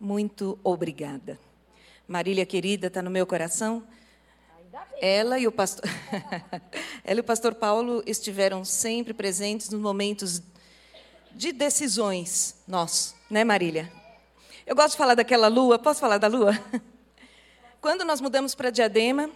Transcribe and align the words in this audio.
Muito 0.00 0.58
obrigada. 0.64 1.38
Marília 2.08 2.46
querida, 2.46 2.86
está 2.86 3.02
no 3.02 3.10
meu 3.10 3.26
coração. 3.26 3.86
Ela 4.98 5.38
e 5.38 5.46
o 5.46 5.52
pastor, 5.52 5.84
ela 7.04 7.18
e 7.18 7.20
o 7.20 7.24
pastor 7.24 7.54
Paulo 7.54 8.02
estiveram 8.06 8.64
sempre 8.64 9.12
presentes 9.12 9.68
nos 9.68 9.78
momentos 9.78 10.42
de 11.32 11.52
decisões 11.52 12.56
nossos, 12.66 13.14
né, 13.28 13.44
Marília? 13.44 13.92
Eu 14.66 14.74
gosto 14.74 14.92
de 14.92 14.96
falar 14.96 15.14
daquela 15.14 15.48
lua. 15.48 15.78
Posso 15.78 16.00
falar 16.00 16.16
da 16.16 16.28
lua? 16.28 16.58
Quando 17.78 18.02
nós 18.02 18.22
mudamos 18.22 18.54
para 18.54 18.70
Diadema, 18.70 19.28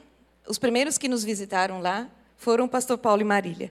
os 0.48 0.58
primeiros 0.58 0.96
que 0.96 1.08
nos 1.08 1.22
visitaram 1.22 1.78
lá 1.78 2.08
foram 2.38 2.64
o 2.64 2.68
pastor 2.70 2.96
Paulo 2.96 3.20
e 3.20 3.24
Marília. 3.24 3.70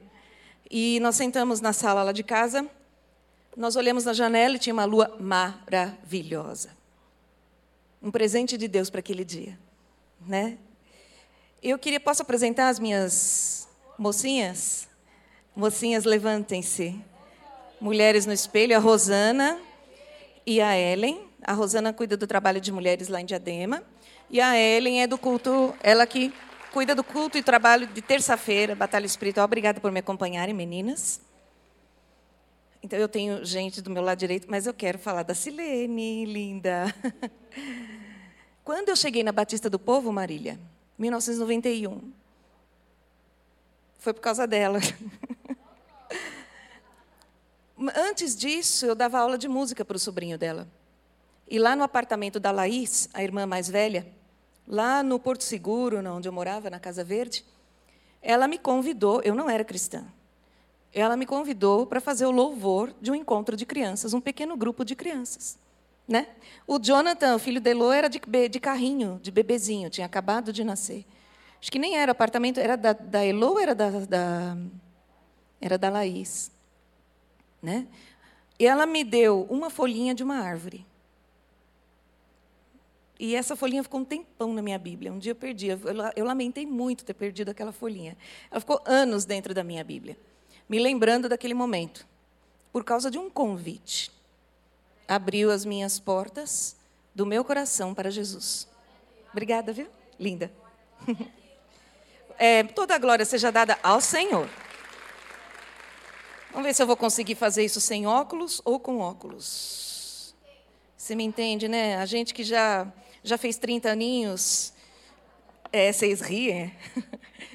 E 0.70 1.00
nós 1.00 1.16
sentamos 1.16 1.60
na 1.60 1.74
sala 1.74 2.04
lá 2.04 2.12
de 2.12 2.24
casa, 2.24 2.70
nós 3.58 3.76
olhamos 3.76 4.06
na 4.06 4.14
janela 4.14 4.58
e 4.58 4.60
tinha 4.60 4.74
uma 4.74 4.86
lua 4.86 5.18
maravilhosa 5.20 6.83
um 8.04 8.12
presente 8.12 8.58
de 8.58 8.68
Deus 8.68 8.90
para 8.90 9.00
aquele 9.00 9.24
dia, 9.24 9.58
né? 10.28 10.58
Eu 11.62 11.80
queria 11.80 12.00
posso 12.00 12.22
apresentar 12.22 12.68
as 12.68 12.78
minhas 12.78 13.68
mocinhas? 13.98 14.90
Mocinhas, 15.56 16.04
levantem-se. 16.04 17.00
Mulheres 17.80 18.26
no 18.26 18.34
espelho, 18.34 18.76
a 18.76 18.80
Rosana 18.80 19.58
e 20.46 20.60
a 20.60 20.78
Ellen. 20.78 21.26
A 21.42 21.54
Rosana 21.54 21.94
cuida 21.94 22.18
do 22.18 22.28
trabalho 22.28 22.60
de 22.60 22.72
mulheres 22.72 23.08
lá 23.08 23.22
em 23.22 23.26
Diadema 23.26 23.82
e 24.30 24.42
a 24.42 24.58
Ellen 24.58 25.02
é 25.02 25.08
do 25.08 25.18
culto, 25.18 25.74
ela 25.82 26.06
que 26.06 26.34
cuida 26.72 26.96
do 26.96 27.04
culto 27.04 27.38
e 27.38 27.44
trabalho 27.44 27.86
de 27.88 28.02
terça-feira, 28.02 28.74
Batalha 28.76 29.06
Espiritual. 29.06 29.46
Obrigada 29.46 29.80
por 29.80 29.92
me 29.92 30.00
acompanharem, 30.00 30.54
meninas. 30.54 31.22
Então 32.84 33.00
eu 33.00 33.08
tenho 33.08 33.46
gente 33.46 33.82
do 33.82 33.90
meu 33.90 34.04
lado 34.04 34.20
direito, 34.20 34.46
mas 34.50 34.68
eu 34.68 34.74
quero 34.74 35.00
falar 35.00 35.24
da 35.24 35.34
Silene, 35.34 36.26
linda. 36.26 36.94
Quando 38.62 38.90
eu 38.90 38.96
cheguei 38.96 39.24
na 39.24 39.32
Batista 39.32 39.70
do 39.70 39.80
Povo, 39.80 40.12
Marília, 40.12 40.60
1991, 41.00 42.12
foi 43.98 44.14
por 44.14 44.20
causa 44.20 44.46
dela. 44.46 44.80
Antes 47.96 48.36
disso, 48.36 48.86
eu 48.86 48.96
dava 48.96 49.18
aula 49.18 49.38
de 49.38 49.48
música 49.48 49.86
para 49.86 49.96
o 49.96 50.00
sobrinho 50.00 50.38
dela. 50.38 50.68
E 51.48 51.58
lá 51.58 51.78
no 51.78 51.84
apartamento 51.84 52.38
da 52.38 52.52
Laís, 52.52 53.08
a 53.14 53.24
irmã 53.24 53.46
mais 53.46 53.70
velha, 53.70 54.06
lá 54.68 55.02
no 55.02 55.18
Porto 55.20 55.44
Seguro, 55.44 55.98
onde 56.10 56.28
eu 56.28 56.34
morava, 56.34 56.70
na 56.70 56.80
Casa 56.80 57.04
Verde, 57.04 57.46
ela 58.22 58.46
me 58.46 58.58
convidou, 58.58 59.22
eu 59.22 59.34
não 59.34 59.50
era 59.50 59.64
cristã, 59.64 60.06
ela 60.94 61.18
me 61.18 61.26
convidou 61.26 61.86
para 61.88 62.00
fazer 62.00 62.26
o 62.26 62.32
louvor 62.32 62.94
de 63.02 63.12
um 63.12 63.16
encontro 63.16 63.56
de 63.56 63.66
crianças, 63.66 64.14
um 64.14 64.22
pequeno 64.22 64.56
grupo 64.56 64.86
de 64.86 64.96
crianças. 64.96 65.58
Né? 66.08 66.28
O 66.68 66.78
Jonathan, 66.80 67.36
o 67.36 67.40
filho 67.40 67.60
de 67.60 67.70
Elô, 67.72 67.92
era 67.92 68.08
de, 68.08 68.20
de 68.50 68.60
carrinho, 68.60 69.20
de 69.22 69.32
bebezinho, 69.32 69.90
tinha 69.90 70.06
acabado 70.06 70.54
de 70.54 70.64
nascer. 70.64 71.06
Acho 71.60 71.72
que 71.72 71.80
nem 71.80 71.98
era 71.98 72.12
apartamento, 72.12 72.60
era 72.60 72.76
da, 72.76 72.94
da 72.94 73.26
Elô 73.26 73.52
ou 73.52 73.60
era 73.60 73.74
da, 73.74 73.90
da, 73.90 74.58
era 75.62 75.78
da 75.78 75.90
Laís. 75.90 76.52
Né? 77.62 77.88
E 78.60 78.68
ela 78.68 78.86
me 78.86 79.04
deu 79.04 79.48
uma 79.50 79.70
folhinha 79.70 80.14
de 80.14 80.24
uma 80.24 80.38
árvore. 80.38 80.86
E 83.18 83.36
essa 83.36 83.56
folhinha 83.56 83.82
ficou 83.82 84.02
um 84.02 84.06
tempão 84.06 84.54
na 84.54 84.62
minha 84.62 84.78
Bíblia. 84.78 85.12
Um 85.12 85.18
dia 85.18 85.32
eu 85.32 85.36
perdi. 85.36 85.68
Eu, 85.68 85.80
eu 86.16 86.26
lamentei 86.26 86.66
muito 86.66 87.06
ter 87.06 87.14
perdido 87.14 87.50
aquela 87.50 87.72
folhinha. 87.72 88.18
Ela 88.52 88.60
ficou 88.60 88.82
anos 88.86 89.24
dentro 89.24 89.54
da 89.54 89.64
minha 89.64 89.84
Bíblia, 89.84 90.18
me 90.74 90.80
lembrando 90.80 91.30
daquele 91.30 91.54
momento, 91.54 92.04
por 92.72 92.84
causa 92.84 93.12
de 93.12 93.20
um 93.20 93.30
convite 93.30 94.12
abriu 95.08 95.52
as 95.52 95.64
minhas 95.64 96.00
portas 96.00 96.76
do 97.14 97.28
meu 97.28 97.46
coração 97.46 97.94
para 97.94 98.10
Jesus. 98.10 98.68
Obrigada, 99.32 99.72
viu? 99.72 99.88
Linda. 100.20 100.52
É, 102.40 102.64
toda 102.64 102.96
a 102.96 102.98
glória 102.98 103.24
seja 103.24 103.52
dada 103.52 103.78
ao 103.84 104.02
Senhor. 104.02 104.50
Vamos 106.52 106.66
ver 106.66 106.74
se 106.74 106.82
eu 106.82 106.88
vou 106.88 106.98
conseguir 106.98 107.36
fazer 107.36 107.64
isso 107.64 107.80
sem 107.80 108.08
óculos 108.08 108.60
ou 108.66 108.80
com 108.80 109.00
óculos. 109.00 110.34
Você 110.98 111.14
me 111.14 111.24
entende, 111.24 111.68
né? 111.68 111.96
A 111.98 112.08
gente 112.08 112.34
que 112.34 112.44
já, 112.44 112.92
já 113.24 113.38
fez 113.38 113.58
30 113.58 113.88
aninhos, 113.88 114.74
é, 115.72 115.94
vocês 115.94 116.22
riem. 116.22 116.76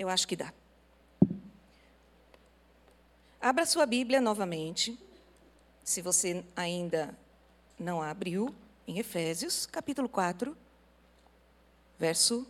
Eu 0.00 0.08
acho 0.08 0.26
que 0.26 0.34
dá. 0.34 0.50
Abra 3.38 3.66
sua 3.66 3.84
Bíblia 3.84 4.18
novamente, 4.18 4.98
se 5.84 6.00
você 6.00 6.42
ainda 6.56 7.14
não 7.78 8.00
abriu, 8.00 8.54
em 8.88 8.98
Efésios, 8.98 9.66
capítulo 9.66 10.08
4, 10.08 10.56
verso 11.98 12.46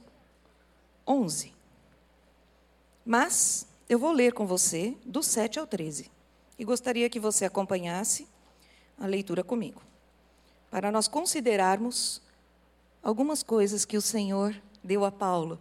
11. 1.05 1.53
Mas 3.05 3.67
eu 3.89 3.99
vou 3.99 4.13
ler 4.13 4.33
com 4.33 4.47
você 4.47 4.97
do 5.05 5.21
7 5.21 5.59
ao 5.59 5.67
13. 5.67 6.09
E 6.57 6.65
gostaria 6.65 7.11
que 7.11 7.19
você 7.19 7.45
acompanhasse 7.45 8.29
a 8.97 9.09
leitura 9.09 9.43
comigo, 9.43 9.83
para 10.71 10.93
nós 10.93 11.09
considerarmos 11.09 12.23
algumas 13.03 13.43
coisas 13.43 13.85
que 13.85 13.97
o 13.97 14.01
Senhor 14.01 14.55
deu 14.85 15.05
a 15.05 15.11
Paulo 15.11 15.61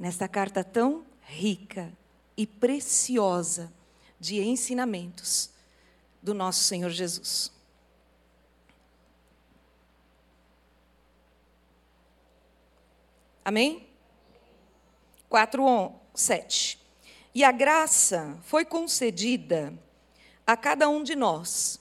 nesta 0.00 0.26
carta 0.26 0.64
tão 0.64 1.04
rica 1.20 1.92
e 2.34 2.46
preciosa 2.46 3.70
de 4.18 4.40
ensinamentos 4.40 5.50
do 6.22 6.32
nosso 6.32 6.64
Senhor 6.64 6.88
Jesus. 6.88 7.52
Amém? 13.44 13.86
4, 15.28 15.92
7. 16.14 16.80
E 17.34 17.44
a 17.44 17.52
graça 17.52 18.38
foi 18.44 18.64
concedida 18.64 19.72
a 20.46 20.56
cada 20.56 20.88
um 20.88 21.02
de 21.02 21.14
nós, 21.14 21.78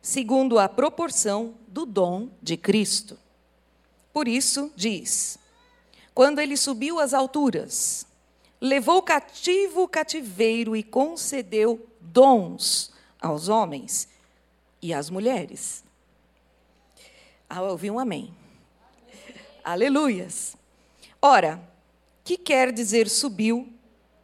segundo 0.00 0.58
a 0.58 0.66
proporção 0.66 1.54
do 1.68 1.84
dom 1.84 2.30
de 2.40 2.56
Cristo. 2.56 3.18
Por 4.14 4.26
isso, 4.26 4.72
diz: 4.74 5.38
quando 6.14 6.38
ele 6.38 6.56
subiu 6.56 7.00
às 7.00 7.12
alturas, 7.12 8.06
levou 8.60 9.02
cativo 9.02 9.82
o 9.82 9.88
cativeiro 9.88 10.76
e 10.76 10.82
concedeu 10.82 11.86
dons 12.00 12.92
aos 13.20 13.48
homens 13.48 14.08
e 14.80 14.94
às 14.94 15.10
mulheres. 15.10 15.82
Ah, 17.50 17.56
eu 17.56 17.64
ouvi 17.64 17.90
um 17.90 17.98
amém. 17.98 18.32
Aleluias. 19.64 20.56
Ora, 21.20 21.60
que 22.22 22.36
quer 22.36 22.70
dizer 22.70 23.08
subiu, 23.08 23.72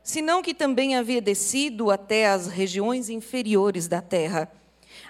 senão 0.02 0.42
que 0.42 0.54
também 0.54 0.96
havia 0.96 1.20
descido 1.20 1.90
até 1.90 2.28
as 2.28 2.46
regiões 2.46 3.08
inferiores 3.08 3.88
da 3.88 4.00
terra? 4.00 4.50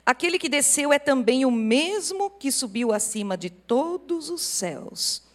Aquele 0.06 0.38
que 0.38 0.48
desceu 0.48 0.92
é 0.92 0.98
também 0.98 1.44
o 1.44 1.50
mesmo 1.50 2.30
que 2.30 2.50
subiu 2.50 2.90
acima 2.90 3.36
de 3.36 3.50
todos 3.50 4.30
os 4.30 4.40
céus 4.40 5.29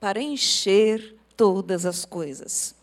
para 0.00 0.20
encher 0.20 1.16
todas 1.36 1.84
as 1.86 2.04
coisas. 2.04 2.74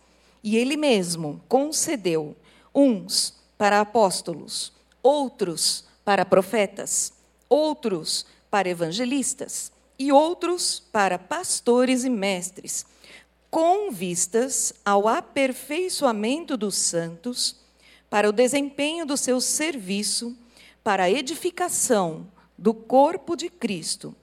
E 0.43 0.57
ele 0.57 0.77
mesmo 0.77 1.41
concedeu 1.47 2.35
uns 2.73 3.33
para 3.57 3.81
apóstolos, 3.81 4.73
outros 5.01 5.85
para 6.03 6.25
profetas, 6.25 7.13
outros 7.49 8.25
para 8.49 8.69
evangelistas 8.69 9.71
e 9.97 10.11
outros 10.11 10.83
para 10.91 11.17
pastores 11.17 12.03
e 12.03 12.09
mestres, 12.09 12.85
com 13.49 13.91
vistas 13.91 14.73
ao 14.83 15.07
aperfeiçoamento 15.07 16.57
dos 16.57 16.75
santos, 16.75 17.55
para 18.09 18.29
o 18.29 18.31
desempenho 18.31 19.05
do 19.05 19.17
seu 19.17 19.41
serviço, 19.41 20.37
para 20.83 21.05
a 21.05 21.11
edificação 21.11 22.27
do 22.57 22.73
corpo 22.73 23.35
de 23.35 23.49
Cristo 23.49 24.15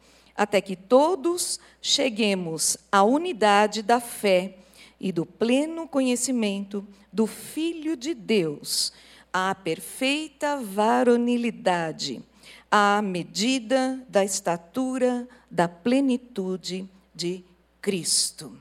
até 0.42 0.60
que 0.60 0.74
todos 0.74 1.60
cheguemos 1.80 2.76
à 2.90 3.04
unidade 3.04 3.80
da 3.80 4.00
fé 4.00 4.58
e 4.98 5.12
do 5.12 5.24
pleno 5.24 5.86
conhecimento 5.86 6.84
do 7.12 7.28
Filho 7.28 7.96
de 7.96 8.12
Deus, 8.12 8.92
à 9.32 9.54
perfeita 9.54 10.56
varonilidade, 10.60 12.20
à 12.68 13.00
medida 13.00 14.04
da 14.08 14.24
estatura 14.24 15.28
da 15.48 15.68
plenitude 15.68 16.90
de 17.14 17.44
Cristo. 17.80 18.58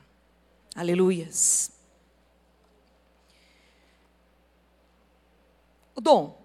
Aleluias. 0.75 1.71
O 5.95 6.01
dom. 6.01 6.39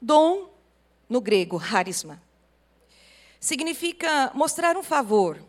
Dom, 0.00 0.48
no 1.08 1.20
grego, 1.20 1.56
harisma 1.56 2.22
significa 3.42 4.30
mostrar 4.34 4.76
um 4.76 4.84
favor, 4.84 5.44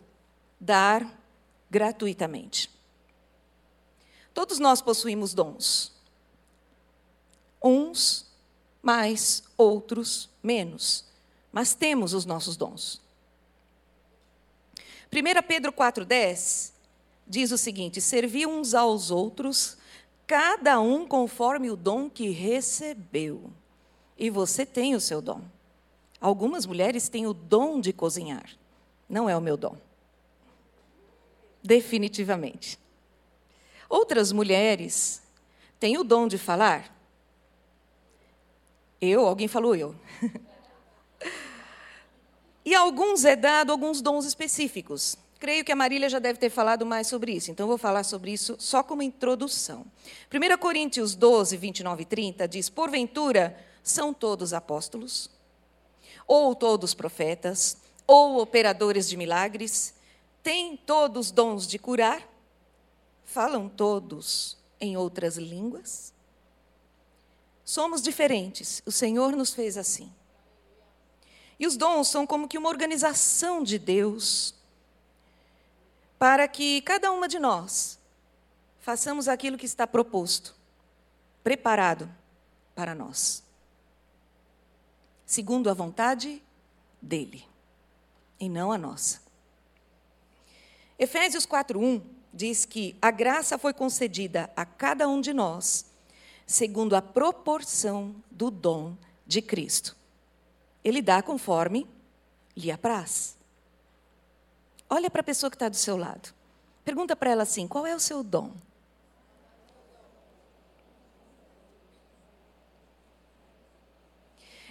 dar 0.59 1.07
gratuitamente. 1.69 2.67
Todos 4.33 4.57
nós 4.57 4.81
possuímos 4.81 5.35
dons. 5.35 5.93
Uns 7.63 8.25
mais, 8.81 9.43
outros 9.55 10.27
menos. 10.41 11.05
Mas 11.51 11.75
temos 11.75 12.15
os 12.15 12.25
nossos 12.25 12.57
dons. 12.57 12.99
1 15.11 15.47
Pedro 15.47 15.71
4,10 15.71 16.71
diz 17.27 17.51
o 17.51 17.59
seguinte: 17.59 18.01
Servi 18.01 18.47
uns 18.47 18.73
aos 18.73 19.11
outros, 19.11 19.77
cada 20.25 20.81
um 20.81 21.07
conforme 21.07 21.69
o 21.69 21.75
dom 21.75 22.09
que 22.09 22.31
recebeu. 22.31 23.51
E 24.17 24.31
você 24.31 24.65
tem 24.65 24.95
o 24.95 24.99
seu 24.99 25.21
dom. 25.21 25.41
Algumas 26.23 26.65
mulheres 26.65 27.09
têm 27.09 27.27
o 27.27 27.33
dom 27.33 27.81
de 27.81 27.91
cozinhar. 27.91 28.49
Não 29.09 29.29
é 29.29 29.35
o 29.35 29.41
meu 29.41 29.57
dom. 29.57 29.75
Definitivamente. 31.61 32.79
Outras 33.89 34.31
mulheres 34.31 35.21
têm 35.77 35.97
o 35.97 36.03
dom 36.03 36.29
de 36.29 36.37
falar. 36.37 36.97
Eu, 39.01 39.25
alguém 39.25 39.49
falou 39.49 39.75
eu. 39.75 39.93
e 42.63 42.73
alguns 42.73 43.25
é 43.25 43.35
dado 43.35 43.73
alguns 43.73 44.01
dons 44.01 44.23
específicos. 44.23 45.17
Creio 45.41 45.65
que 45.65 45.73
a 45.73 45.75
Marília 45.75 46.07
já 46.07 46.19
deve 46.19 46.39
ter 46.39 46.49
falado 46.49 46.85
mais 46.85 47.07
sobre 47.07 47.33
isso, 47.33 47.51
então 47.51 47.67
vou 47.67 47.77
falar 47.77 48.05
sobre 48.05 48.31
isso 48.31 48.55
só 48.57 48.81
como 48.81 49.01
introdução. 49.01 49.85
1 50.33 50.57
Coríntios 50.57 51.15
12, 51.15 51.57
29 51.57 52.03
e 52.03 52.05
30 52.05 52.47
diz: 52.47 52.69
Porventura 52.69 53.59
são 53.83 54.13
todos 54.13 54.53
apóstolos? 54.53 55.29
Ou 56.27 56.55
todos 56.55 56.93
profetas? 56.93 57.77
Ou 58.05 58.41
operadores 58.41 59.07
de 59.07 59.17
milagres? 59.17 59.93
Têm 60.41 60.75
todos 60.75 61.31
dons 61.31 61.67
de 61.67 61.79
curar? 61.79 62.27
Falam 63.25 63.69
todos 63.69 64.57
em 64.79 64.97
outras 64.97 65.37
línguas? 65.37 66.13
Somos 67.63 68.01
diferentes, 68.01 68.81
o 68.85 68.91
Senhor 68.91 69.35
nos 69.35 69.53
fez 69.53 69.77
assim. 69.77 70.11
E 71.57 71.65
os 71.65 71.77
dons 71.77 72.09
são 72.09 72.27
como 72.27 72.47
que 72.47 72.57
uma 72.57 72.69
organização 72.69 73.63
de 73.63 73.79
Deus 73.79 74.53
para 76.19 76.47
que 76.47 76.81
cada 76.81 77.11
uma 77.11 77.27
de 77.27 77.39
nós 77.39 77.97
façamos 78.79 79.27
aquilo 79.27 79.57
que 79.57 79.65
está 79.65 79.87
proposto, 79.87 80.55
preparado 81.43 82.09
para 82.75 82.93
nós, 82.93 83.43
segundo 85.33 85.67
a 85.67 85.73
vontade 85.73 86.43
dele, 87.01 87.43
e 88.39 88.47
não 88.47 88.71
a 88.71 88.77
nossa. 88.77 89.19
Efésios 90.97 91.43
4:1 91.43 92.03
diz 92.31 92.65
que 92.65 92.95
a 93.01 93.09
graça 93.09 93.57
foi 93.57 93.73
concedida 93.73 94.51
a 94.55 94.63
cada 94.63 95.07
um 95.07 95.19
de 95.19 95.33
nós, 95.33 95.87
segundo 96.45 96.95
a 96.95 97.01
proporção 97.01 98.15
do 98.29 98.51
dom 98.51 98.95
de 99.25 99.41
Cristo. 99.41 99.97
Ele 100.83 101.01
dá 101.01 101.23
conforme 101.23 101.87
lhe 102.55 102.69
apraz. 102.69 103.35
Olha 104.87 105.09
para 105.09 105.21
a 105.21 105.23
pessoa 105.23 105.49
que 105.49 105.55
está 105.55 105.67
do 105.67 105.75
seu 105.75 105.97
lado. 105.97 106.31
Pergunta 106.85 107.15
para 107.15 107.31
ela 107.31 107.41
assim: 107.41 107.67
qual 107.67 107.87
é 107.87 107.95
o 107.95 107.99
seu 107.99 108.23
dom? 108.23 108.51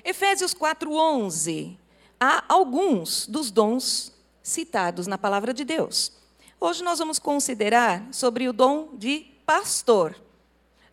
Efésios 0.05 0.55
4:11. 0.55 1.79
Há 2.19 2.45
alguns 2.49 3.27
dos 3.27 3.51
dons 3.51 4.13
citados 4.43 5.07
na 5.07 5.19
palavra 5.19 5.55
de 5.55 5.65
Deus. 5.65 6.13
Hoje 6.61 6.83
nós 6.83 6.99
vamos 6.99 7.19
considerar 7.19 8.07
sobre 8.13 8.49
o 8.49 8.53
dom 8.53 8.97
de 8.97 9.27
pastor. 9.45 10.21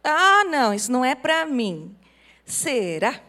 Ah, 0.04 0.44
não, 0.46 0.74
isso 0.74 0.92
não 0.92 1.04
é 1.06 1.14
para 1.14 1.46
mim. 1.46 1.96
Será? 2.46 3.22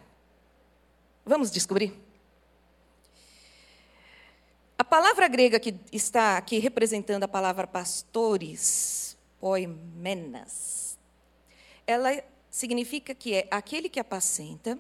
Vamos 1.25 1.51
descobrir. 1.51 1.93
A 4.79 4.85
palavra 4.85 5.29
grega 5.29 5.61
que 5.61 5.75
está 5.93 6.39
aqui 6.39 6.59
representando 6.59 7.25
a 7.25 7.29
palavra 7.29 7.67
pastores, 7.67 9.17
poimenas, 9.39 10.99
ela 11.87 12.25
significa 12.51 13.15
que 13.15 13.35
é 13.35 13.49
aquele 13.51 13.89
que 13.89 14.01
apacenta, 14.01 14.79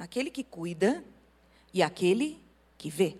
aquele 0.00 0.30
que 0.30 0.42
cuida 0.42 1.04
e 1.74 1.82
aquele 1.82 2.42
que 2.78 2.88
vê. 2.88 3.18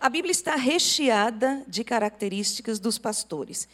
A 0.00 0.08
Bíblia 0.08 0.32
está 0.32 0.56
recheada 0.56 1.62
de 1.68 1.84
características 1.84 2.80
dos 2.80 2.96
pastores. 2.98 3.68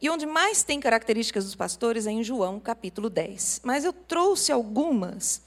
E 0.00 0.08
onde 0.08 0.24
mais 0.24 0.64
tem 0.64 0.80
características 0.80 1.44
dos 1.44 1.54
pastores 1.54 2.06
é 2.06 2.10
em 2.10 2.24
João, 2.24 2.58
capítulo 2.58 3.10
10. 3.10 3.60
Mas 3.62 3.84
eu 3.84 3.92
trouxe 3.92 4.50
algumas. 4.50 5.42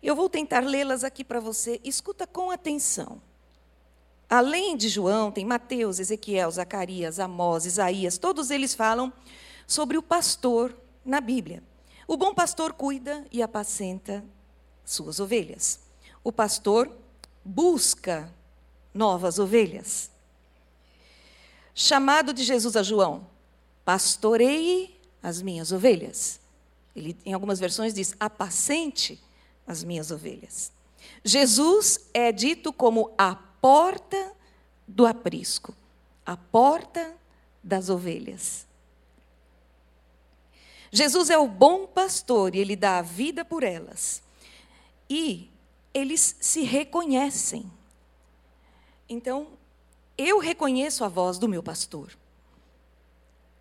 Eu 0.00 0.14
vou 0.14 0.30
tentar 0.30 0.60
lê-las 0.60 1.02
aqui 1.02 1.24
para 1.24 1.40
você. 1.40 1.80
Escuta 1.82 2.24
com 2.26 2.50
atenção. 2.50 3.20
Além 4.30 4.76
de 4.76 4.88
João, 4.88 5.32
tem 5.32 5.44
Mateus, 5.44 5.98
Ezequiel, 5.98 6.50
Zacarias, 6.52 7.18
Amós, 7.18 7.66
Isaías, 7.66 8.16
todos 8.16 8.50
eles 8.50 8.74
falam 8.74 9.12
sobre 9.66 9.98
o 9.98 10.02
pastor 10.02 10.74
na 11.04 11.20
Bíblia. 11.20 11.62
O 12.06 12.16
bom 12.16 12.32
pastor 12.32 12.72
cuida 12.72 13.26
e 13.32 13.42
apacenta 13.42 14.24
suas 14.88 15.20
ovelhas. 15.20 15.80
O 16.24 16.32
pastor 16.32 16.90
busca 17.44 18.32
novas 18.92 19.38
ovelhas. 19.38 20.10
Chamado 21.74 22.32
de 22.32 22.42
Jesus 22.42 22.76
a 22.76 22.82
João, 22.82 23.26
pastorei 23.84 24.98
as 25.22 25.40
minhas 25.42 25.70
ovelhas. 25.72 26.40
Ele, 26.96 27.16
em 27.24 27.32
algumas 27.32 27.60
versões, 27.60 27.94
diz: 27.94 28.14
apacente 28.18 29.22
as 29.66 29.84
minhas 29.84 30.10
ovelhas. 30.10 30.72
Jesus 31.22 32.08
é 32.12 32.32
dito 32.32 32.72
como 32.72 33.14
a 33.16 33.34
porta 33.34 34.32
do 34.86 35.06
aprisco, 35.06 35.74
a 36.24 36.36
porta 36.36 37.14
das 37.62 37.88
ovelhas. 37.88 38.66
Jesus 40.90 41.28
é 41.28 41.36
o 41.36 41.46
bom 41.46 41.86
pastor 41.86 42.54
e 42.54 42.58
ele 42.58 42.74
dá 42.74 42.98
a 42.98 43.02
vida 43.02 43.44
por 43.44 43.62
elas. 43.62 44.22
E 45.08 45.50
eles 45.92 46.36
se 46.40 46.62
reconhecem. 46.62 47.70
Então, 49.08 49.48
eu 50.16 50.38
reconheço 50.38 51.04
a 51.04 51.08
voz 51.08 51.38
do 51.38 51.48
meu 51.48 51.62
pastor. 51.62 52.16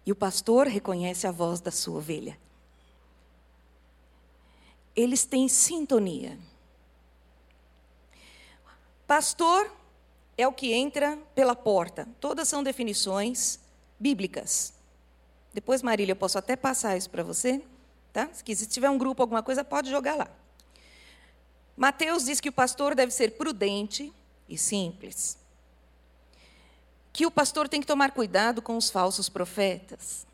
E 0.06 0.12
o 0.12 0.16
pastor 0.16 0.68
reconhece 0.68 1.28
a 1.28 1.32
voz 1.32 1.60
da 1.60 1.72
sua 1.72 1.98
ovelha. 1.98 2.38
Eles 4.96 5.26
têm 5.26 5.48
sintonia. 5.48 6.38
Pastor 9.06 9.72
é 10.38 10.48
o 10.48 10.54
que 10.54 10.74
entra 10.74 11.18
pela 11.34 11.56
porta. 11.56 12.08
Todas 12.20 12.48
são 12.48 12.64
definições 12.64 13.60
bíblicas. 14.00 14.74
Depois, 15.54 15.82
Marília, 15.82 16.12
eu 16.12 16.18
posso 16.18 16.38
até 16.38 16.56
passar 16.56 16.98
isso 16.98 17.10
para 17.10 17.24
você. 17.24 17.64
Tá? 18.12 18.30
Se 18.34 18.68
tiver 18.68 18.90
um 18.90 18.98
grupo, 18.98 19.22
alguma 19.22 19.42
coisa, 19.42 19.64
pode 19.64 19.90
jogar 19.90 20.16
lá. 20.16 20.30
Mateus 21.78 22.26
diz 22.26 22.42
que 22.42 22.50
o 22.50 22.52
pastor 22.52 22.94
deve 22.94 23.14
ser 23.14 23.38
prudente 23.38 24.12
e 24.50 24.58
simples. 24.58 25.38
Que 27.14 27.26
o 27.26 27.32
pastor 27.32 27.70
tem 27.70 27.80
que 27.80 27.88
tomar 27.88 28.12
cuidado 28.12 28.62
com 28.62 28.76
os 28.76 28.90
falsos 28.90 29.30
profetas. 29.30 30.28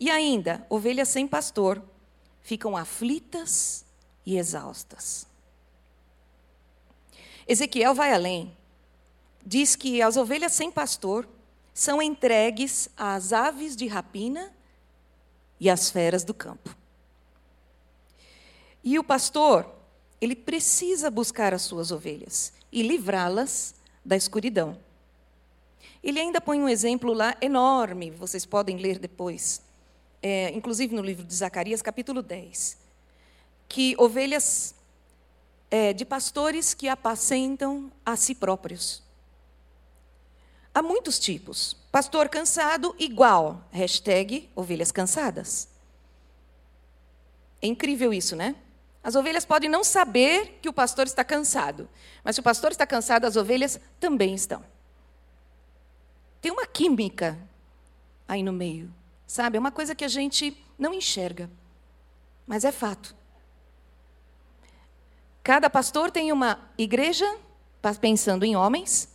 E 0.00 0.10
ainda, 0.10 0.64
ovelhas 0.70 1.08
sem 1.08 1.28
pastor 1.28 1.82
ficam 2.40 2.76
aflitas 2.76 3.84
e 4.24 4.38
exaustas. 4.38 5.26
Ezequiel 7.46 7.94
vai 7.94 8.14
além 8.14 8.56
diz 9.44 9.76
que 9.76 10.00
as 10.00 10.16
ovelhas 10.16 10.52
sem 10.52 10.70
pastor 10.70 11.28
são 11.74 12.00
entregues 12.00 12.88
às 12.96 13.32
aves 13.32 13.76
de 13.76 13.86
rapina 13.86 14.52
e 15.58 15.68
às 15.68 15.90
feras 15.90 16.24
do 16.24 16.34
campo. 16.34 16.74
E 18.84 18.98
o 18.98 19.04
pastor, 19.04 19.66
ele 20.22 20.36
precisa 20.36 21.10
buscar 21.10 21.52
as 21.52 21.62
suas 21.62 21.90
ovelhas 21.90 22.52
e 22.70 22.80
livrá-las 22.80 23.74
da 24.04 24.16
escuridão. 24.16 24.78
Ele 26.00 26.20
ainda 26.20 26.40
põe 26.40 26.60
um 26.60 26.68
exemplo 26.68 27.12
lá 27.12 27.36
enorme, 27.40 28.12
vocês 28.12 28.46
podem 28.46 28.76
ler 28.76 29.00
depois, 29.00 29.60
é, 30.22 30.50
inclusive 30.50 30.94
no 30.94 31.02
livro 31.02 31.24
de 31.24 31.34
Zacarias, 31.34 31.82
capítulo 31.82 32.22
10, 32.22 32.78
que 33.68 33.96
ovelhas 33.98 34.76
é, 35.68 35.92
de 35.92 36.04
pastores 36.04 36.72
que 36.72 36.88
apacentam 36.88 37.90
a 38.06 38.14
si 38.14 38.32
próprios. 38.32 39.02
Há 40.72 40.80
muitos 40.82 41.18
tipos. 41.18 41.76
Pastor 41.90 42.28
cansado, 42.28 42.94
igual. 42.96 43.68
Hashtag 43.72 44.48
ovelhas 44.54 44.92
cansadas. 44.92 45.68
É 47.60 47.66
incrível 47.66 48.14
isso, 48.14 48.36
né? 48.36 48.54
As 49.02 49.14
ovelhas 49.16 49.44
podem 49.44 49.68
não 49.68 49.82
saber 49.82 50.58
que 50.62 50.68
o 50.68 50.72
pastor 50.72 51.06
está 51.06 51.24
cansado, 51.24 51.88
mas 52.22 52.36
se 52.36 52.40
o 52.40 52.44
pastor 52.44 52.70
está 52.70 52.86
cansado, 52.86 53.24
as 53.24 53.36
ovelhas 53.36 53.80
também 53.98 54.34
estão. 54.34 54.64
Tem 56.40 56.52
uma 56.52 56.66
química 56.66 57.38
aí 58.28 58.42
no 58.42 58.52
meio. 58.52 58.92
Sabe? 59.26 59.56
É 59.56 59.60
uma 59.60 59.72
coisa 59.72 59.94
que 59.94 60.04
a 60.04 60.08
gente 60.08 60.56
não 60.78 60.92
enxerga, 60.92 61.50
mas 62.46 62.64
é 62.64 62.70
fato. 62.70 63.16
Cada 65.42 65.70
pastor 65.70 66.10
tem 66.10 66.30
uma 66.30 66.70
igreja, 66.76 67.26
pensando 68.00 68.44
em 68.44 68.54
homens, 68.54 69.08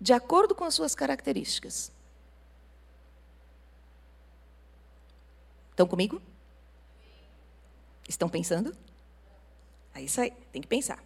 de 0.00 0.12
acordo 0.12 0.54
com 0.54 0.64
as 0.64 0.72
suas 0.72 0.94
características. 0.94 1.92
Estão 5.70 5.86
comigo? 5.86 6.22
Estão 8.10 8.28
pensando? 8.28 8.76
É 9.94 10.02
isso 10.02 10.20
aí, 10.20 10.32
tem 10.50 10.60
que 10.60 10.66
pensar. 10.66 11.00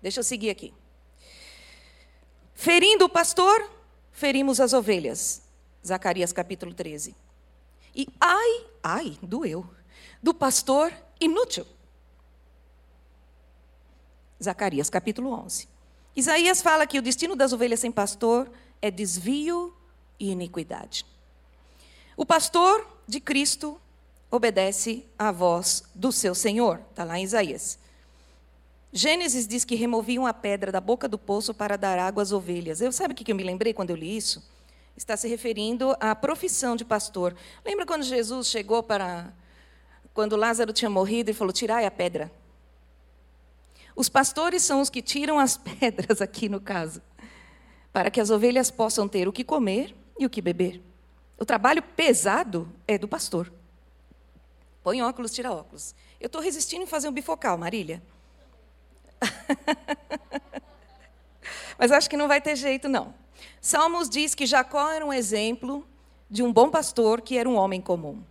Deixa 0.00 0.20
eu 0.20 0.24
seguir 0.24 0.48
aqui. 0.48 0.72
Ferindo 2.54 3.04
o 3.04 3.10
pastor, 3.10 3.70
ferimos 4.10 4.58
as 4.58 4.72
ovelhas. 4.72 5.42
Zacarias 5.86 6.32
capítulo 6.32 6.72
13. 6.72 7.14
E 7.94 8.08
ai, 8.18 8.66
ai, 8.82 9.18
doeu, 9.22 9.68
do 10.22 10.32
pastor 10.32 10.90
inútil. 11.20 11.66
Zacarias 14.42 14.88
capítulo 14.88 15.32
11. 15.32 15.68
Isaías 16.16 16.62
fala 16.62 16.86
que 16.86 16.98
o 16.98 17.02
destino 17.02 17.36
das 17.36 17.52
ovelhas 17.52 17.80
sem 17.80 17.92
pastor 17.92 18.50
é 18.80 18.90
desvio 18.90 19.76
e 20.18 20.30
iniquidade. 20.30 21.04
O 22.16 22.24
pastor 22.24 22.88
de 23.06 23.20
Cristo 23.20 23.78
obedece 24.30 25.06
à 25.18 25.30
voz 25.30 25.84
do 25.94 26.10
seu 26.10 26.34
Senhor, 26.34 26.80
está 26.90 27.04
lá 27.04 27.18
em 27.18 27.24
Isaías. 27.24 27.78
Gênesis 28.92 29.46
diz 29.46 29.64
que 29.64 29.74
removiam 29.74 30.26
a 30.26 30.32
pedra 30.32 30.72
da 30.72 30.80
boca 30.80 31.06
do 31.06 31.18
poço 31.18 31.52
para 31.52 31.76
dar 31.76 31.98
água 31.98 32.22
às 32.22 32.32
ovelhas. 32.32 32.80
Eu 32.80 32.90
sabe 32.92 33.12
o 33.12 33.16
que 33.16 33.30
eu 33.30 33.36
me 33.36 33.44
lembrei 33.44 33.72
quando 33.72 33.90
eu 33.90 33.96
li 33.96 34.16
isso? 34.16 34.42
Está 34.96 35.16
se 35.16 35.28
referindo 35.28 35.94
à 36.00 36.14
profissão 36.14 36.74
de 36.74 36.84
pastor. 36.84 37.36
Lembra 37.64 37.84
quando 37.84 38.02
Jesus 38.02 38.48
chegou 38.48 38.82
para 38.82 39.32
quando 40.14 40.34
Lázaro 40.34 40.72
tinha 40.72 40.88
morrido 40.88 41.30
e 41.30 41.34
falou: 41.34 41.52
"Tirai 41.52 41.84
a 41.84 41.90
pedra"? 41.90 42.32
Os 43.94 44.08
pastores 44.08 44.62
são 44.62 44.80
os 44.80 44.88
que 44.88 45.02
tiram 45.02 45.38
as 45.38 45.56
pedras 45.58 46.22
aqui 46.22 46.48
no 46.48 46.60
caso, 46.60 47.02
para 47.92 48.10
que 48.10 48.20
as 48.20 48.30
ovelhas 48.30 48.70
possam 48.70 49.06
ter 49.06 49.28
o 49.28 49.32
que 49.32 49.44
comer 49.44 49.94
e 50.18 50.24
o 50.24 50.30
que 50.30 50.40
beber. 50.40 50.82
O 51.38 51.44
trabalho 51.44 51.82
pesado 51.82 52.66
é 52.88 52.96
do 52.96 53.06
pastor. 53.06 53.52
Põe 54.86 55.02
óculos, 55.02 55.32
tira 55.32 55.50
óculos. 55.50 55.96
Eu 56.20 56.28
estou 56.28 56.40
resistindo 56.40 56.84
em 56.84 56.86
fazer 56.86 57.08
um 57.08 57.12
bifocal, 57.12 57.58
Marília. 57.58 58.00
Mas 61.76 61.90
acho 61.90 62.08
que 62.08 62.16
não 62.16 62.28
vai 62.28 62.40
ter 62.40 62.54
jeito, 62.54 62.88
não. 62.88 63.12
Salmos 63.60 64.08
diz 64.08 64.32
que 64.32 64.46
Jacó 64.46 64.88
era 64.88 65.04
um 65.04 65.12
exemplo 65.12 65.84
de 66.30 66.40
um 66.40 66.52
bom 66.52 66.70
pastor 66.70 67.20
que 67.20 67.36
era 67.36 67.48
um 67.48 67.56
homem 67.56 67.80
comum. 67.80 68.22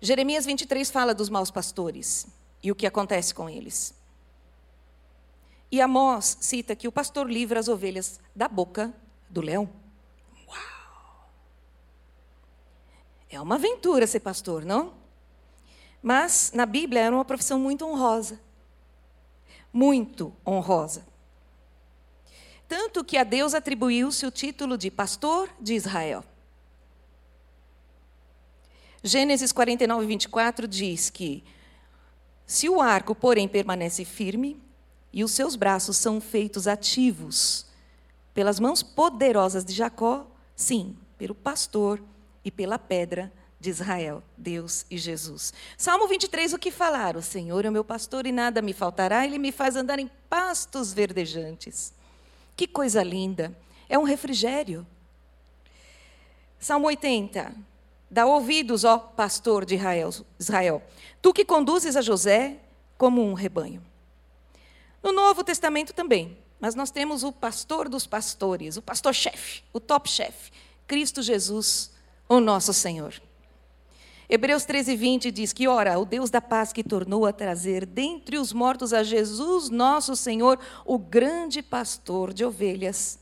Jeremias 0.00 0.44
23 0.44 0.90
fala 0.90 1.14
dos 1.14 1.28
maus 1.28 1.52
pastores 1.52 2.26
e 2.60 2.72
o 2.72 2.74
que 2.74 2.84
acontece 2.84 3.32
com 3.32 3.48
eles. 3.48 3.94
E 5.70 5.80
Amós 5.80 6.36
cita 6.40 6.74
que 6.74 6.88
o 6.88 6.92
pastor 6.92 7.30
livra 7.30 7.60
as 7.60 7.68
ovelhas 7.68 8.18
da 8.34 8.48
boca 8.48 8.92
do 9.30 9.40
leão. 9.40 9.70
Uau! 10.48 11.30
É 13.30 13.40
uma 13.40 13.54
aventura 13.54 14.04
ser 14.04 14.18
pastor, 14.18 14.64
não? 14.64 15.06
Mas 16.08 16.52
na 16.54 16.64
Bíblia 16.64 17.02
era 17.02 17.14
uma 17.14 17.24
profissão 17.24 17.60
muito 17.60 17.84
honrosa 17.84 18.40
muito 19.72 20.34
honrosa. 20.46 21.06
Tanto 22.66 23.04
que 23.04 23.16
a 23.16 23.24
Deus 23.24 23.54
atribuiu-se 23.54 24.26
o 24.26 24.30
título 24.30 24.76
de 24.76 24.90
pastor 24.90 25.48
de 25.60 25.74
Israel. 25.74 26.24
Gênesis 29.02 29.52
49, 29.52 30.06
24 30.06 30.66
diz 30.66 31.10
que 31.10 31.44
se 32.46 32.68
o 32.68 32.80
arco, 32.80 33.14
porém, 33.14 33.46
permanece 33.46 34.04
firme 34.04 34.60
e 35.12 35.22
os 35.22 35.32
seus 35.32 35.54
braços 35.54 35.96
são 35.96 36.20
feitos 36.20 36.66
ativos 36.66 37.66
pelas 38.34 38.58
mãos 38.58 38.82
poderosas 38.82 39.64
de 39.64 39.74
Jacó, 39.74 40.26
sim, 40.56 40.96
pelo 41.18 41.34
pastor 41.34 42.02
e 42.44 42.50
pela 42.50 42.78
pedra 42.78 43.32
de 43.60 43.70
Israel, 43.70 44.22
Deus 44.36 44.86
e 44.90 44.96
Jesus. 44.96 45.52
Salmo 45.76 46.06
23, 46.06 46.52
o 46.52 46.58
que 46.58 46.70
falar? 46.70 47.16
O 47.16 47.22
Senhor 47.22 47.64
é 47.64 47.68
o 47.68 47.72
meu 47.72 47.84
pastor 47.84 48.26
e 48.26 48.32
nada 48.32 48.62
me 48.62 48.72
faltará, 48.72 49.24
ele 49.24 49.38
me 49.38 49.50
faz 49.50 49.74
andar 49.74 49.98
em 49.98 50.10
pastos 50.28 50.92
verdejantes. 50.92 51.92
Que 52.56 52.66
coisa 52.66 53.02
linda! 53.02 53.56
É 53.88 53.98
um 53.98 54.04
refrigério. 54.04 54.86
Salmo 56.58 56.86
80. 56.86 57.54
Dá 58.10 58.26
ouvidos, 58.26 58.84
ó 58.84 58.98
pastor 58.98 59.64
de 59.66 59.78
Israel, 60.38 60.82
tu 61.20 61.32
que 61.32 61.44
conduzes 61.44 61.94
a 61.94 62.00
José 62.00 62.58
como 62.96 63.22
um 63.22 63.34
rebanho. 63.34 63.84
No 65.02 65.12
Novo 65.12 65.44
Testamento 65.44 65.92
também, 65.92 66.38
mas 66.58 66.74
nós 66.74 66.90
temos 66.90 67.22
o 67.22 67.30
pastor 67.30 67.88
dos 67.88 68.06
pastores, 68.06 68.76
o 68.76 68.82
pastor-chefe, 68.82 69.62
o 69.72 69.78
top-chefe, 69.78 70.50
Cristo 70.86 71.22
Jesus, 71.22 71.92
o 72.26 72.40
nosso 72.40 72.72
Senhor. 72.72 73.14
Hebreus 74.30 74.66
13, 74.66 74.94
20 74.94 75.30
diz 75.30 75.54
que, 75.54 75.66
ora, 75.66 75.98
o 75.98 76.04
Deus 76.04 76.28
da 76.28 76.40
paz 76.40 76.70
que 76.70 76.84
tornou 76.84 77.24
a 77.24 77.32
trazer 77.32 77.86
dentre 77.86 78.36
os 78.36 78.52
mortos 78.52 78.92
a 78.92 79.02
Jesus, 79.02 79.70
nosso 79.70 80.14
Senhor, 80.14 80.58
o 80.84 80.98
grande 80.98 81.62
pastor 81.62 82.34
de 82.34 82.44
ovelhas, 82.44 83.18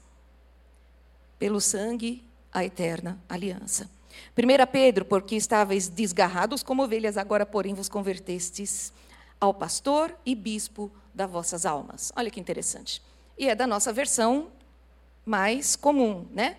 pelo 1.38 1.60
sangue, 1.60 2.24
a 2.52 2.64
eterna 2.64 3.20
aliança. 3.28 3.88
1 4.36 4.66
Pedro, 4.72 5.04
porque 5.04 5.36
estáveis 5.36 5.88
desgarrados 5.88 6.62
como 6.64 6.82
ovelhas, 6.82 7.16
agora, 7.16 7.46
porém, 7.46 7.72
vos 7.72 7.88
convertestes 7.88 8.92
ao 9.40 9.54
pastor 9.54 10.12
e 10.26 10.34
bispo 10.34 10.90
das 11.14 11.30
vossas 11.30 11.64
almas. 11.64 12.12
Olha 12.16 12.30
que 12.30 12.40
interessante. 12.40 13.00
E 13.38 13.48
é 13.48 13.54
da 13.54 13.66
nossa 13.66 13.92
versão 13.92 14.48
mais 15.24 15.76
comum, 15.76 16.26
né? 16.32 16.56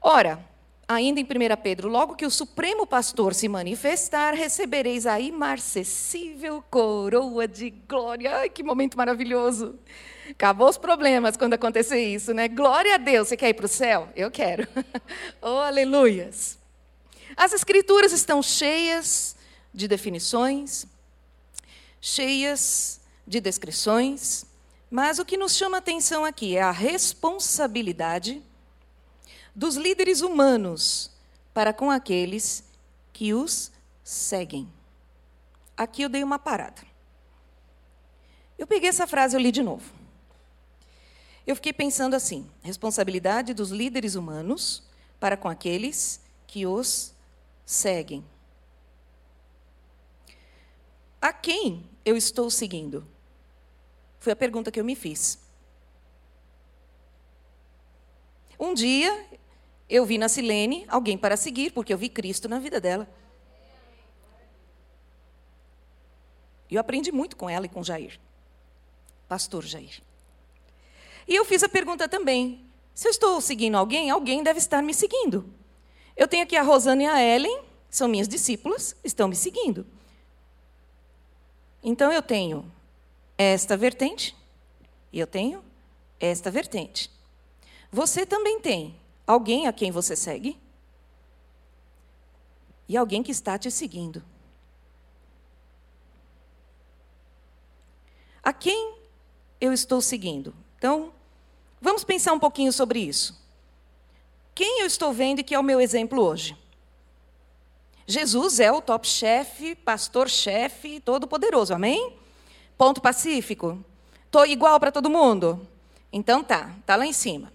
Ora, 0.00 0.44
ainda 0.88 1.20
em 1.20 1.24
1 1.24 1.26
Pedro, 1.62 1.88
logo 1.88 2.14
que 2.14 2.26
o 2.26 2.30
Supremo 2.30 2.86
Pastor 2.86 3.34
se 3.34 3.48
manifestar, 3.48 4.34
recebereis 4.34 5.06
a 5.06 5.18
imarcessível 5.18 6.62
coroa 6.70 7.48
de 7.48 7.70
glória. 7.70 8.38
Ai, 8.38 8.50
que 8.50 8.62
momento 8.62 8.96
maravilhoso! 8.96 9.78
Acabou 10.30 10.68
os 10.68 10.78
problemas 10.78 11.36
quando 11.36 11.54
acontecer 11.54 12.02
isso, 12.02 12.32
né? 12.32 12.48
Glória 12.48 12.94
a 12.94 12.98
Deus. 12.98 13.28
Você 13.28 13.36
quer 13.36 13.50
ir 13.50 13.54
para 13.54 13.66
o 13.66 13.68
céu? 13.68 14.08
Eu 14.16 14.30
quero. 14.30 14.66
oh, 15.42 15.58
aleluias. 15.58 16.58
As 17.36 17.52
Escrituras 17.52 18.12
estão 18.12 18.42
cheias 18.42 19.36
de 19.72 19.86
definições, 19.88 20.86
cheias 22.00 23.00
de 23.26 23.40
descrições, 23.40 24.46
mas 24.90 25.18
o 25.18 25.24
que 25.24 25.36
nos 25.36 25.56
chama 25.56 25.76
a 25.76 25.78
atenção 25.78 26.24
aqui 26.24 26.56
é 26.56 26.62
a 26.62 26.70
responsabilidade 26.70 28.42
dos 29.54 29.76
líderes 29.76 30.20
humanos 30.20 31.10
para 31.52 31.72
com 31.72 31.90
aqueles 31.90 32.64
que 33.12 33.32
os 33.32 33.70
seguem. 34.02 34.70
Aqui 35.76 36.02
eu 36.02 36.08
dei 36.08 36.24
uma 36.24 36.38
parada. 36.38 36.82
Eu 38.58 38.66
peguei 38.66 38.88
essa 38.88 39.06
frase 39.06 39.36
e 39.36 39.42
li 39.42 39.52
de 39.52 39.62
novo. 39.62 39.92
Eu 41.46 41.54
fiquei 41.54 41.72
pensando 41.72 42.14
assim: 42.14 42.50
responsabilidade 42.62 43.54
dos 43.54 43.70
líderes 43.70 44.14
humanos 44.14 44.82
para 45.20 45.36
com 45.36 45.48
aqueles 45.48 46.20
que 46.46 46.66
os 46.66 47.14
seguem. 47.64 48.24
A 51.20 51.32
quem 51.32 51.88
eu 52.04 52.16
estou 52.16 52.50
seguindo? 52.50 53.06
Foi 54.18 54.32
a 54.32 54.36
pergunta 54.36 54.70
que 54.70 54.78
eu 54.78 54.84
me 54.84 54.94
fiz. 54.94 55.38
Um 58.58 58.72
dia 58.72 59.26
eu 59.88 60.04
vi 60.06 60.18
na 60.18 60.28
Silene 60.28 60.84
alguém 60.88 61.16
para 61.16 61.36
seguir, 61.36 61.72
porque 61.72 61.92
eu 61.92 61.98
vi 61.98 62.08
Cristo 62.08 62.48
na 62.48 62.58
vida 62.58 62.80
dela. 62.80 63.08
Eu 66.70 66.80
aprendi 66.80 67.12
muito 67.12 67.36
com 67.36 67.48
ela 67.48 67.66
e 67.66 67.68
com 67.68 67.84
Jair, 67.84 68.18
pastor 69.28 69.64
Jair. 69.64 70.02
E 71.28 71.34
eu 71.34 71.44
fiz 71.44 71.62
a 71.62 71.68
pergunta 71.68 72.08
também: 72.08 72.64
se 72.94 73.06
eu 73.06 73.10
estou 73.10 73.40
seguindo 73.40 73.76
alguém, 73.76 74.10
alguém 74.10 74.42
deve 74.42 74.58
estar 74.58 74.82
me 74.82 74.94
seguindo. 74.94 75.52
Eu 76.16 76.26
tenho 76.26 76.44
aqui 76.44 76.56
a 76.56 76.62
Rosana 76.62 77.02
e 77.02 77.06
a 77.06 77.22
Ellen, 77.22 77.62
são 77.90 78.08
minhas 78.08 78.28
discípulas, 78.28 78.96
estão 79.04 79.28
me 79.28 79.36
seguindo. 79.36 79.86
Então 81.82 82.10
eu 82.10 82.22
tenho 82.22 82.70
esta 83.36 83.76
vertente 83.76 84.34
e 85.12 85.18
eu 85.18 85.26
tenho 85.26 85.62
esta 86.18 86.50
vertente. 86.50 87.10
Você 87.92 88.24
também 88.24 88.58
tem 88.58 88.96
Alguém 89.26 89.66
a 89.66 89.72
quem 89.72 89.90
você 89.90 90.14
segue? 90.14 90.58
E 92.88 92.96
alguém 92.96 93.22
que 93.22 93.30
está 93.30 93.58
te 93.58 93.70
seguindo. 93.70 94.22
A 98.42 98.52
quem 98.52 98.96
eu 99.58 99.72
estou 99.72 100.02
seguindo? 100.02 100.54
Então, 100.76 101.12
vamos 101.80 102.04
pensar 102.04 102.34
um 102.34 102.38
pouquinho 102.38 102.72
sobre 102.72 103.00
isso. 103.00 103.42
Quem 104.54 104.80
eu 104.80 104.86
estou 104.86 105.12
vendo 105.12 105.38
e 105.38 105.42
que 105.42 105.54
é 105.54 105.58
o 105.58 105.62
meu 105.62 105.80
exemplo 105.80 106.22
hoje? 106.22 106.56
Jesus 108.06 108.60
é 108.60 108.70
o 108.70 108.82
top 108.82 109.08
chefe, 109.08 109.74
pastor-chefe, 109.74 111.00
todo-poderoso, 111.00 111.72
amém? 111.72 112.14
Ponto 112.76 113.00
pacífico? 113.00 113.82
Estou 114.26 114.44
igual 114.44 114.78
para 114.78 114.92
todo 114.92 115.08
mundo? 115.08 115.66
Então 116.12 116.44
tá, 116.44 116.74
tá 116.84 116.96
lá 116.96 117.06
em 117.06 117.12
cima. 117.14 117.53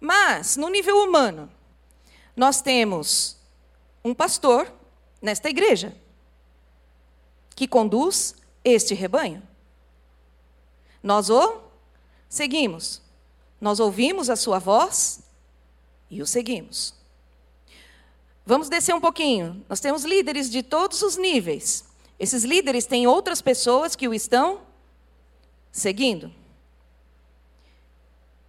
Mas, 0.00 0.56
no 0.56 0.68
nível 0.68 0.96
humano, 0.98 1.50
nós 2.36 2.60
temos 2.60 3.36
um 4.04 4.14
pastor 4.14 4.72
nesta 5.20 5.48
igreja 5.48 5.96
que 7.56 7.66
conduz 7.66 8.36
este 8.64 8.94
rebanho. 8.94 9.42
Nós 11.02 11.30
o 11.30 11.62
seguimos. 12.28 13.02
Nós 13.60 13.80
ouvimos 13.80 14.30
a 14.30 14.36
sua 14.36 14.58
voz 14.58 15.20
e 16.08 16.22
o 16.22 16.26
seguimos. 16.26 16.94
Vamos 18.46 18.68
descer 18.68 18.94
um 18.94 19.00
pouquinho. 19.00 19.64
Nós 19.68 19.80
temos 19.80 20.04
líderes 20.04 20.48
de 20.48 20.62
todos 20.62 21.02
os 21.02 21.16
níveis. 21.16 21.84
Esses 22.18 22.44
líderes 22.44 22.86
têm 22.86 23.06
outras 23.06 23.42
pessoas 23.42 23.94
que 23.94 24.08
o 24.08 24.14
estão 24.14 24.62
seguindo. 25.72 26.32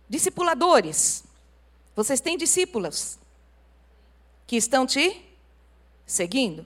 Discipuladores. 0.08 1.24
Vocês 2.00 2.22
têm 2.22 2.38
discípulas 2.38 3.20
que 4.48 4.56
estão 4.56 4.88
te 4.88 5.22
seguindo. 6.06 6.66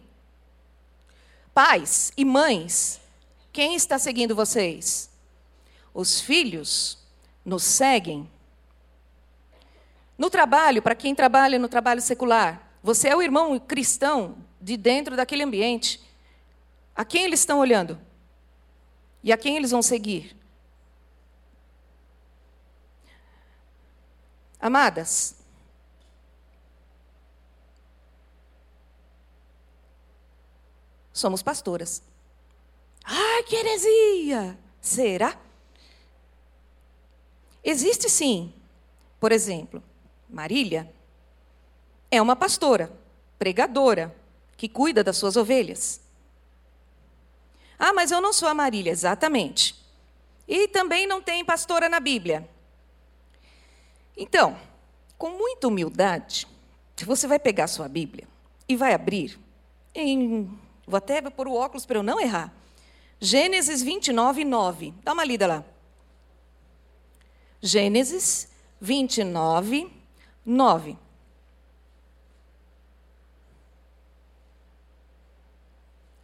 Pais 1.56 2.13
e 2.16 2.24
mães, 2.24 3.02
quem 3.52 3.74
está 3.74 3.98
seguindo 3.98 4.36
vocês? 4.36 5.10
Os 5.92 6.22
filhos 6.22 7.00
nos 7.44 7.63
seguem. 7.63 8.30
No 10.20 10.30
trabalho, 10.30 10.84
para 10.84 10.94
quem 10.94 11.16
trabalha 11.16 11.58
no 11.58 11.68
trabalho 11.68 12.00
secular, 12.00 12.72
você 12.84 13.10
é 13.10 13.16
o 13.16 13.22
irmão 13.24 13.60
cristão 13.60 14.38
de 14.62 14.78
dentro 14.78 15.16
daquele 15.16 15.42
ambiente. 15.42 16.00
A 16.96 17.04
quem 17.04 17.24
eles 17.24 17.40
estão 17.40 17.58
olhando? 17.58 18.00
E 19.24 19.34
a 19.34 19.38
quem 19.38 19.56
eles 19.58 19.72
vão 19.72 19.82
seguir? 19.82 20.38
Amadas, 24.63 25.36
somos 31.12 31.43
pastoras. 31.43 32.01
Ai, 33.03 33.43
que 33.43 33.58
heresia! 33.58 34.58
Será? 34.79 35.38
Existe 37.62 38.10
sim, 38.10 38.53
por 39.20 39.34
exemplo, 39.34 39.84
Marília 40.29 40.89
é 42.10 42.22
uma 42.22 42.34
pastora, 42.34 42.89
pregadora, 43.38 44.15
que 44.55 44.70
cuida 44.70 45.03
das 45.03 45.17
suas 45.17 45.36
ovelhas. 45.36 46.00
Ah, 47.77 47.91
mas 47.91 48.12
eu 48.12 48.22
não 48.22 48.32
sou 48.32 48.48
a 48.48 48.53
Marília, 48.53 48.91
exatamente. 48.91 49.75
E 50.48 50.70
também 50.70 51.05
não 51.05 51.22
tem 51.22 51.43
pastora 51.43 51.89
na 51.89 52.00
Bíblia. 52.00 52.50
Então, 54.15 54.58
com 55.17 55.29
muita 55.29 55.67
humildade, 55.67 56.48
você 57.05 57.27
vai 57.27 57.39
pegar 57.39 57.67
sua 57.67 57.88
Bíblia 57.88 58.27
e 58.67 58.75
vai 58.75 58.93
abrir 58.93 59.39
em. 59.93 60.50
Vou 60.86 60.98
até 60.98 61.22
pôr 61.22 61.48
o 61.48 61.53
óculos 61.53 61.86
para 61.86 61.98
eu 61.98 62.03
não 62.03 62.20
errar. 62.20 62.53
Gênesis 63.20 63.82
29, 63.82 64.43
9. 64.43 64.93
Dá 65.03 65.13
uma 65.13 65.24
lida 65.24 65.48
lá. 65.48 65.63
Gênesis 67.62 68.50
29, 68.82 69.89
9. 70.46 70.98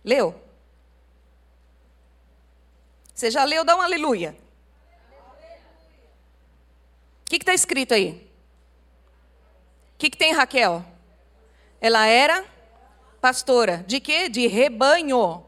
Leu? 0.04 0.36
Você 3.14 3.32
já 3.32 3.44
leu? 3.44 3.64
Dá 3.64 3.76
um 3.78 3.82
aleluia. 3.82 4.36
Que 7.40 7.44
está 7.44 7.54
escrito 7.54 7.94
aí? 7.94 8.30
O 9.96 9.98
que, 9.98 10.10
que 10.10 10.18
tem 10.18 10.34
Raquel? 10.34 10.84
Ela 11.80 12.06
era 12.06 12.44
pastora. 13.22 13.78
De 13.88 14.02
quê? 14.02 14.28
De 14.28 14.46
rebanho. 14.46 15.46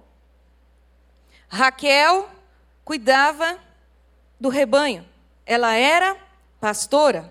Raquel 1.49 2.30
cuidava 2.86 3.60
do 4.39 4.47
rebanho. 4.47 5.06
Ela 5.45 5.75
era 5.75 6.15
pastora. 6.62 7.30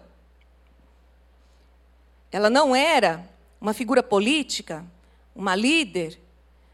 Ela 2.31 2.51
não 2.51 2.77
era 2.77 3.27
uma 3.59 3.73
figura 3.73 4.03
política, 4.03 4.85
uma 5.35 5.57
líder, 5.57 6.21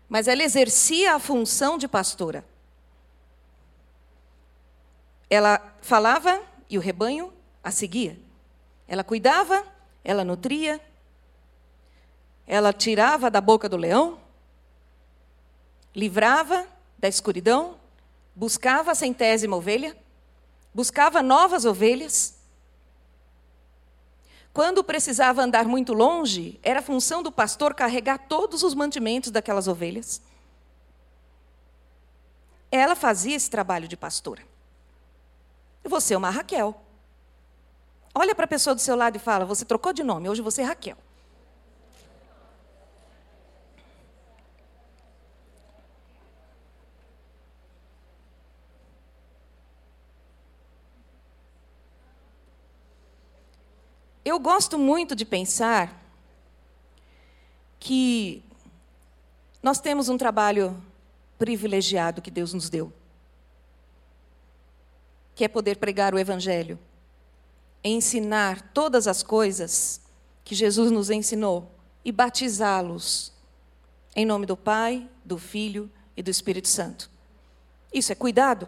mas 0.09 0.27
ela 0.27 0.43
exercia 0.43 1.15
a 1.15 1.21
função 1.21 1.79
de 1.79 1.87
pastora. 1.87 2.45
Ela 5.31 5.63
falava 5.81 6.43
e 6.69 6.77
o 6.77 6.81
rebanho 6.81 7.36
a 7.67 7.73
seguia. 7.73 8.17
Ela 8.87 9.03
cuidava, 9.03 9.67
ela 10.05 10.23
nutria, 10.23 10.81
ela 12.47 12.73
tirava 12.73 13.29
da 13.29 13.41
boca 13.41 13.69
do 13.69 13.77
leão, 13.77 14.21
livrava 15.93 16.65
da 16.97 17.09
escuridão, 17.09 17.77
buscava 18.37 18.93
a 18.93 18.95
centésima 18.95 19.57
ovelha, 19.57 19.97
buscava 20.73 21.25
novas 21.25 21.65
ovelhas, 21.65 22.39
quando 24.55 24.85
precisava 24.85 25.43
andar 25.43 25.65
muito 25.65 25.93
longe, 25.93 26.61
era 26.63 26.81
função 26.81 27.21
do 27.21 27.33
pastor 27.33 27.75
carregar 27.75 28.29
todos 28.29 28.63
os 28.63 28.75
mantimentos 28.75 29.33
daquelas 29.33 29.67
ovelhas. 29.67 30.23
Ela 32.71 32.95
fazia 32.95 33.35
esse 33.35 33.51
trabalho 33.51 33.89
de 33.89 33.97
pastora. 33.97 34.45
Você 35.85 36.15
é 36.15 36.17
uma 36.17 36.31
Raquel. 36.31 36.86
Olha 38.19 38.35
para 38.35 38.47
a 38.47 38.49
pessoa 38.49 38.75
do 38.75 38.81
seu 38.81 38.97
lado 38.97 39.17
e 39.17 39.19
fala: 39.19 39.45
Você 39.45 39.63
trocou 39.63 39.93
de 39.93 40.03
nome, 40.03 40.27
hoje 40.27 40.41
você 40.41 40.63
é 40.63 40.65
Raquel. 40.65 40.97
Eu 54.25 54.39
gosto 54.41 54.79
muito 54.79 55.15
de 55.15 55.27
pensar 55.27 55.95
que 57.79 58.43
nós 59.63 59.79
temos 59.79 60.09
um 60.09 60.17
trabalho 60.17 60.83
privilegiado 61.39 62.23
que 62.23 62.31
Deus 62.31 62.55
nos 62.55 62.71
deu, 62.71 62.91
que 65.35 65.45
é 65.45 65.49
poder 65.49 65.77
pregar 65.77 66.15
o 66.15 66.19
Evangelho, 66.19 66.79
ensinar 67.83 68.61
todas 68.73 69.07
as 69.07 69.23
coisas 69.23 70.01
que 70.45 70.55
Jesus 70.55 70.91
nos 70.91 71.11
ensinou 71.11 71.71
e 72.05 72.13
batizá-los 72.13 73.33
em 74.15 74.25
nome 74.25 74.47
do 74.47 74.57
Pai, 74.57 75.09
do 75.25 75.37
Filho 75.37 75.91
e 76.17 76.23
do 76.23 76.31
Espírito 76.31 76.69
Santo. 76.69 77.11
Isso 77.93 78.13
é 78.13 78.15
cuidado, 78.15 78.67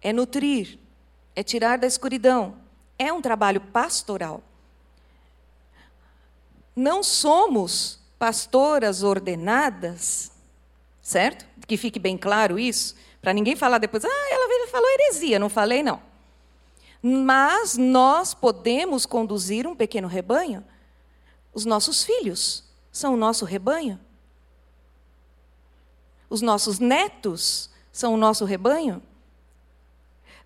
é 0.00 0.12
nutrir, 0.12 0.78
é 1.34 1.42
tirar 1.42 1.78
da 1.78 1.86
escuridão, 1.86 2.56
é 2.98 3.12
um 3.12 3.20
trabalho 3.20 3.60
pastoral. 3.60 4.42
Não 6.74 7.02
somos 7.02 7.98
pastoras 8.18 9.02
ordenadas, 9.02 10.30
certo? 11.00 11.44
Que 11.66 11.76
fique 11.76 11.98
bem 11.98 12.16
claro 12.16 12.58
isso, 12.58 12.94
para 13.20 13.32
ninguém 13.32 13.56
falar 13.56 13.78
depois, 13.78 14.04
ah, 14.04 14.28
ela 14.30 14.52
falou 14.72 14.88
heresia, 14.90 15.38
não 15.38 15.48
falei 15.48 15.82
não. 15.82 16.00
Mas 17.02 17.76
nós 17.76 18.32
podemos 18.32 19.04
conduzir 19.04 19.66
um 19.66 19.74
pequeno 19.74 20.06
rebanho. 20.06 20.64
Os 21.52 21.64
nossos 21.64 22.04
filhos 22.04 22.64
são 22.92 23.14
o 23.14 23.16
nosso 23.16 23.44
rebanho. 23.44 23.98
Os 26.30 26.40
nossos 26.40 26.78
netos 26.78 27.68
são 27.90 28.14
o 28.14 28.16
nosso 28.16 28.44
rebanho. 28.44 29.02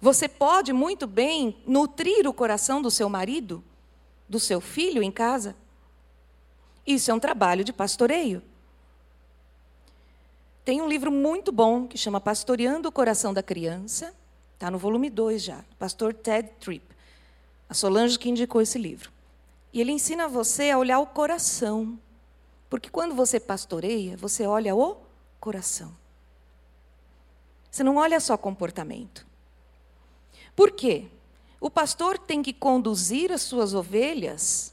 Você 0.00 0.28
pode 0.28 0.72
muito 0.72 1.06
bem 1.06 1.62
nutrir 1.66 2.26
o 2.26 2.32
coração 2.32 2.80
do 2.80 2.90
seu 2.90 3.08
marido, 3.08 3.62
do 4.28 4.40
seu 4.40 4.60
filho 4.60 5.02
em 5.02 5.10
casa. 5.10 5.54
Isso 6.86 7.10
é 7.10 7.14
um 7.14 7.20
trabalho 7.20 7.64
de 7.64 7.72
pastoreio. 7.72 8.42
Tem 10.64 10.80
um 10.82 10.88
livro 10.88 11.12
muito 11.12 11.52
bom 11.52 11.86
que 11.86 11.96
chama 11.96 12.20
Pastoreando 12.20 12.88
o 12.88 12.92
Coração 12.92 13.32
da 13.32 13.42
Criança. 13.42 14.14
Está 14.56 14.70
no 14.70 14.78
volume 14.78 15.10
2 15.10 15.42
já, 15.42 15.62
pastor 15.78 16.14
Ted 16.14 16.48
Tripp. 16.58 16.82
A 17.68 17.74
Solange 17.74 18.18
que 18.18 18.30
indicou 18.30 18.62
esse 18.62 18.78
livro. 18.78 19.12
E 19.70 19.82
ele 19.82 19.92
ensina 19.92 20.26
você 20.26 20.70
a 20.70 20.78
olhar 20.78 20.98
o 20.98 21.06
coração. 21.06 21.98
Porque 22.70 22.88
quando 22.88 23.14
você 23.14 23.38
pastoreia, 23.38 24.16
você 24.16 24.46
olha 24.46 24.74
o 24.74 24.96
coração. 25.38 25.94
Você 27.70 27.84
não 27.84 27.96
olha 27.96 28.18
só 28.18 28.38
comportamento. 28.38 29.26
Por 30.54 30.70
quê? 30.70 31.06
O 31.60 31.68
pastor 31.68 32.16
tem 32.16 32.42
que 32.42 32.54
conduzir 32.54 33.30
as 33.30 33.42
suas 33.42 33.74
ovelhas 33.74 34.72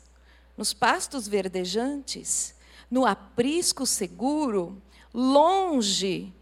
nos 0.55 0.73
pastos 0.73 1.27
verdejantes, 1.27 2.55
no 2.89 3.05
aprisco 3.05 3.85
seguro, 3.85 4.81
longe 5.13 6.33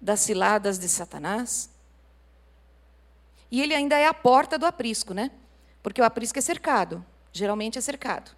das 0.00 0.20
ciladas 0.20 0.78
de 0.78 0.88
Satanás. 0.88 1.68
E 3.50 3.60
ele 3.60 3.74
ainda 3.74 3.98
é 3.98 4.06
a 4.06 4.14
porta 4.14 4.58
do 4.58 4.66
aprisco, 4.66 5.12
né? 5.12 5.30
Porque 5.82 6.00
o 6.00 6.04
aprisco 6.04 6.38
é 6.38 6.42
cercado, 6.42 7.04
geralmente 7.32 7.78
é 7.78 7.80
cercado. 7.80 8.30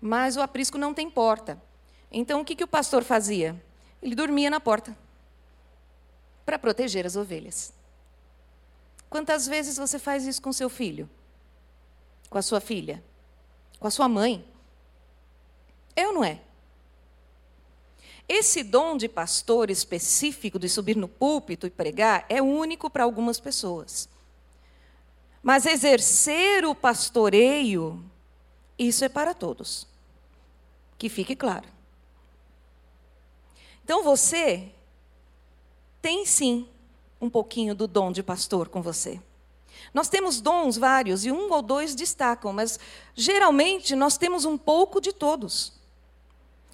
Mas 0.00 0.36
o 0.36 0.40
aprisco 0.40 0.78
não 0.78 0.94
tem 0.94 1.10
porta. 1.10 1.60
Então 2.10 2.40
o 2.40 2.44
que, 2.44 2.54
que 2.54 2.64
o 2.64 2.68
pastor 2.68 3.02
fazia? 3.02 3.60
Ele 4.02 4.14
dormia 4.14 4.48
na 4.48 4.60
porta 4.60 4.96
para 6.44 6.58
proteger 6.58 7.06
as 7.06 7.16
ovelhas. 7.16 7.72
Quantas 9.10 9.46
vezes 9.46 9.76
você 9.76 9.98
faz 9.98 10.26
isso 10.26 10.42
com 10.42 10.52
seu 10.52 10.68
filho? 10.68 11.08
Com 12.28 12.38
a 12.38 12.42
sua 12.42 12.60
filha? 12.60 13.02
Com 13.78 13.86
a 13.86 13.90
sua 13.90 14.08
mãe? 14.08 14.46
Eu 15.96 16.12
não 16.12 16.24
é? 16.24 16.40
Esse 18.28 18.62
dom 18.62 18.96
de 18.96 19.08
pastor 19.08 19.70
específico 19.70 20.58
de 20.58 20.68
subir 20.68 20.96
no 20.96 21.08
púlpito 21.08 21.66
e 21.66 21.70
pregar 21.70 22.24
é 22.28 22.40
único 22.40 22.88
para 22.88 23.04
algumas 23.04 23.38
pessoas. 23.38 24.08
Mas 25.44 25.66
exercer 25.66 26.64
o 26.64 26.74
pastoreio, 26.74 28.02
isso 28.78 29.04
é 29.04 29.10
para 29.10 29.34
todos. 29.34 29.86
Que 30.96 31.10
fique 31.10 31.36
claro. 31.36 31.68
Então 33.84 34.02
você 34.02 34.72
tem 36.00 36.24
sim 36.24 36.66
um 37.20 37.28
pouquinho 37.28 37.74
do 37.74 37.86
dom 37.86 38.10
de 38.10 38.22
pastor 38.22 38.70
com 38.70 38.80
você. 38.80 39.20
Nós 39.92 40.08
temos 40.08 40.40
dons 40.40 40.78
vários 40.78 41.26
e 41.26 41.30
um 41.30 41.52
ou 41.52 41.60
dois 41.60 41.94
destacam, 41.94 42.50
mas 42.50 42.80
geralmente 43.14 43.94
nós 43.94 44.16
temos 44.16 44.46
um 44.46 44.56
pouco 44.56 44.98
de 44.98 45.12
todos. 45.12 45.74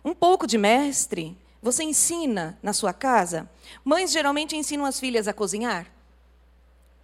Um 0.04 0.14
pouco 0.14 0.46
de 0.46 0.56
mestre. 0.56 1.36
Você 1.60 1.82
ensina 1.82 2.56
na 2.62 2.72
sua 2.72 2.92
casa? 2.92 3.50
Mães 3.84 4.12
geralmente 4.12 4.56
ensinam 4.56 4.84
as 4.84 5.00
filhas 5.00 5.26
a 5.26 5.32
cozinhar. 5.32 5.90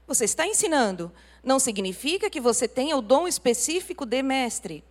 Você 0.07 0.25
está 0.25 0.47
ensinando. 0.47 1.13
Não 1.47 1.59
significa 1.59 2.29
que 2.29 2.43
você 2.43 2.69
tenha 2.69 2.95
o 2.95 3.01
dom 3.01 3.27
específico 3.27 4.05
de 4.05 4.23
mestre. 4.23 4.85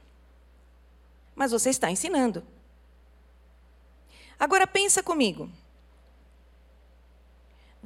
Mas 1.35 1.51
você 1.51 1.69
está 1.69 1.91
ensinando. 1.91 2.43
Agora 4.39 4.65
pensa 4.65 5.03
comigo 5.03 5.47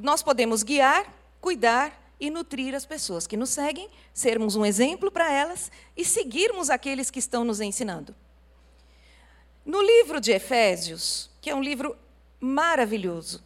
nós 0.02 0.24
podemos 0.24 0.64
guiar, 0.64 1.14
cuidar 1.42 2.14
e 2.20 2.30
nutrir 2.30 2.74
as 2.74 2.86
pessoas 2.86 3.28
que 3.28 3.36
nos 3.36 3.50
seguem, 3.50 3.90
sermos 4.14 4.56
um 4.56 4.66
exemplo 4.66 5.12
para 5.12 5.32
elas 5.32 5.72
e 5.96 6.06
seguirmos 6.06 6.70
aqueles 6.70 7.12
que 7.12 7.20
estão 7.20 7.44
nos 7.44 7.60
ensinando. 7.60 8.16
No 9.66 9.82
livro 9.82 10.22
de 10.22 10.32
Efésios, 10.32 11.30
que 11.42 11.50
é 11.50 11.56
um 11.56 11.62
livro 11.62 11.98
maravilhoso, 12.40 13.44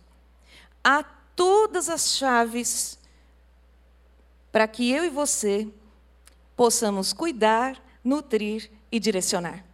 há 0.83 1.03
todas 1.35 1.89
as 1.89 2.15
chaves 2.15 2.99
para 4.53 4.67
que 4.67 4.91
eu 4.91 5.03
e 5.03 5.09
você 5.09 5.67
possamos 6.55 7.11
cuidar, 7.11 7.83
nutrir 8.03 8.69
e 8.91 8.99
direcionar. 8.99 9.65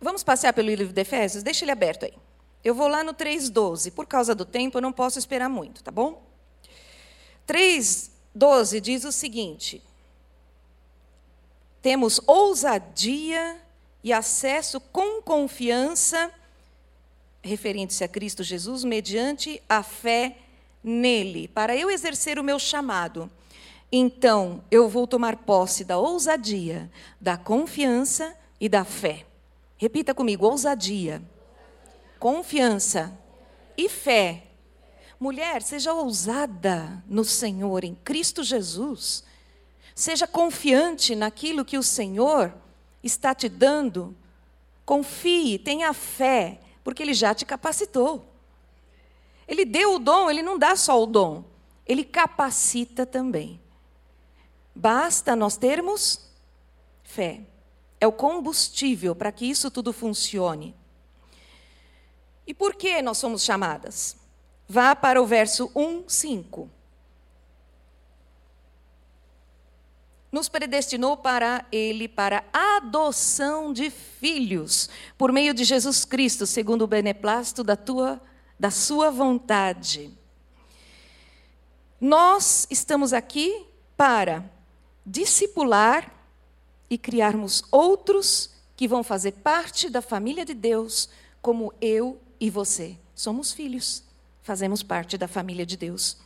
Vamos 0.00 0.24
passear 0.24 0.52
pelo 0.52 0.68
livro 0.68 0.92
de 0.92 1.00
Efésios? 1.00 1.44
Deixa 1.44 1.64
ele 1.64 1.70
aberto 1.70 2.06
aí. 2.06 2.12
Eu 2.64 2.74
vou 2.74 2.88
lá 2.88 3.04
no 3.04 3.14
3,12. 3.14 3.92
Por 3.92 4.04
causa 4.04 4.34
do 4.34 4.44
tempo, 4.44 4.76
eu 4.76 4.82
não 4.82 4.92
posso 4.92 5.16
esperar 5.16 5.48
muito, 5.48 5.80
tá 5.80 5.92
bom? 5.92 6.24
3,12 7.46 8.80
diz 8.80 9.04
o 9.04 9.12
seguinte: 9.12 9.80
Temos 11.80 12.20
ousadia 12.26 13.62
e 14.02 14.12
acesso 14.12 14.80
com 14.80 15.22
confiança, 15.22 16.32
referente-se 17.42 18.02
a 18.02 18.08
Cristo 18.08 18.42
Jesus, 18.42 18.82
mediante 18.82 19.62
a 19.68 19.80
fé 19.80 20.38
nele, 20.84 21.48
para 21.48 21.74
eu 21.74 21.90
exercer 21.90 22.38
o 22.38 22.44
meu 22.44 22.58
chamado. 22.58 23.30
Então, 23.90 24.62
eu 24.70 24.88
vou 24.88 25.06
tomar 25.06 25.36
posse 25.36 25.84
da 25.84 25.98
ousadia, 25.98 26.90
da 27.20 27.36
confiança 27.36 28.36
e 28.60 28.68
da 28.68 28.84
fé. 28.84 29.24
Repita 29.78 30.14
comigo: 30.14 30.46
ousadia 30.46 31.22
confiança 32.24 33.12
e 33.76 33.86
fé. 33.86 34.44
Mulher, 35.20 35.60
seja 35.60 35.92
ousada 35.92 37.04
no 37.06 37.22
Senhor, 37.22 37.84
em 37.84 37.94
Cristo 37.94 38.42
Jesus. 38.42 39.22
Seja 39.94 40.26
confiante 40.26 41.14
naquilo 41.14 41.66
que 41.66 41.76
o 41.76 41.82
Senhor 41.82 42.54
está 43.02 43.34
te 43.34 43.46
dando. 43.46 44.16
Confie, 44.86 45.58
tenha 45.58 45.92
fé, 45.92 46.62
porque 46.82 47.02
Ele 47.02 47.12
já 47.12 47.34
te 47.34 47.44
capacitou. 47.44 48.33
Ele 49.46 49.64
deu 49.64 49.94
o 49.94 49.98
dom, 49.98 50.30
Ele 50.30 50.42
não 50.42 50.58
dá 50.58 50.76
só 50.76 51.02
o 51.02 51.06
dom, 51.06 51.44
Ele 51.86 52.04
capacita 52.04 53.04
também. 53.04 53.60
Basta 54.74 55.36
nós 55.36 55.56
termos 55.56 56.30
fé. 57.02 57.42
É 58.00 58.06
o 58.06 58.12
combustível 58.12 59.14
para 59.14 59.30
que 59.30 59.46
isso 59.46 59.70
tudo 59.70 59.92
funcione. 59.92 60.74
E 62.46 62.52
por 62.52 62.74
que 62.74 63.00
nós 63.00 63.18
somos 63.18 63.42
chamadas? 63.42 64.16
Vá 64.68 64.94
para 64.96 65.22
o 65.22 65.26
verso 65.26 65.70
1, 65.74 66.08
5. 66.08 66.70
Nos 70.32 70.48
predestinou 70.48 71.16
para 71.16 71.64
Ele, 71.70 72.08
para 72.08 72.44
adoção 72.52 73.72
de 73.72 73.88
filhos, 73.88 74.90
por 75.16 75.30
meio 75.30 75.54
de 75.54 75.62
Jesus 75.62 76.04
Cristo, 76.04 76.44
segundo 76.44 76.82
o 76.82 76.88
beneplácito 76.88 77.62
da, 77.62 77.76
tua, 77.76 78.20
da 78.58 78.70
Sua 78.70 79.10
vontade. 79.10 80.16
Nós 82.00 82.66
estamos 82.70 83.12
aqui 83.12 83.66
para 83.96 84.44
discipular 85.06 86.12
e 86.88 86.98
criarmos 86.98 87.62
outros 87.70 88.50
que 88.76 88.88
vão 88.88 89.02
fazer 89.02 89.32
parte 89.32 89.88
da 89.88 90.02
família 90.02 90.44
de 90.44 90.54
Deus, 90.54 91.08
como 91.40 91.72
eu 91.80 92.20
e 92.40 92.50
você 92.50 92.98
somos 93.14 93.52
filhos, 93.52 94.02
fazemos 94.42 94.82
parte 94.82 95.16
da 95.16 95.28
família 95.28 95.64
de 95.64 95.76
Deus. 95.76 96.18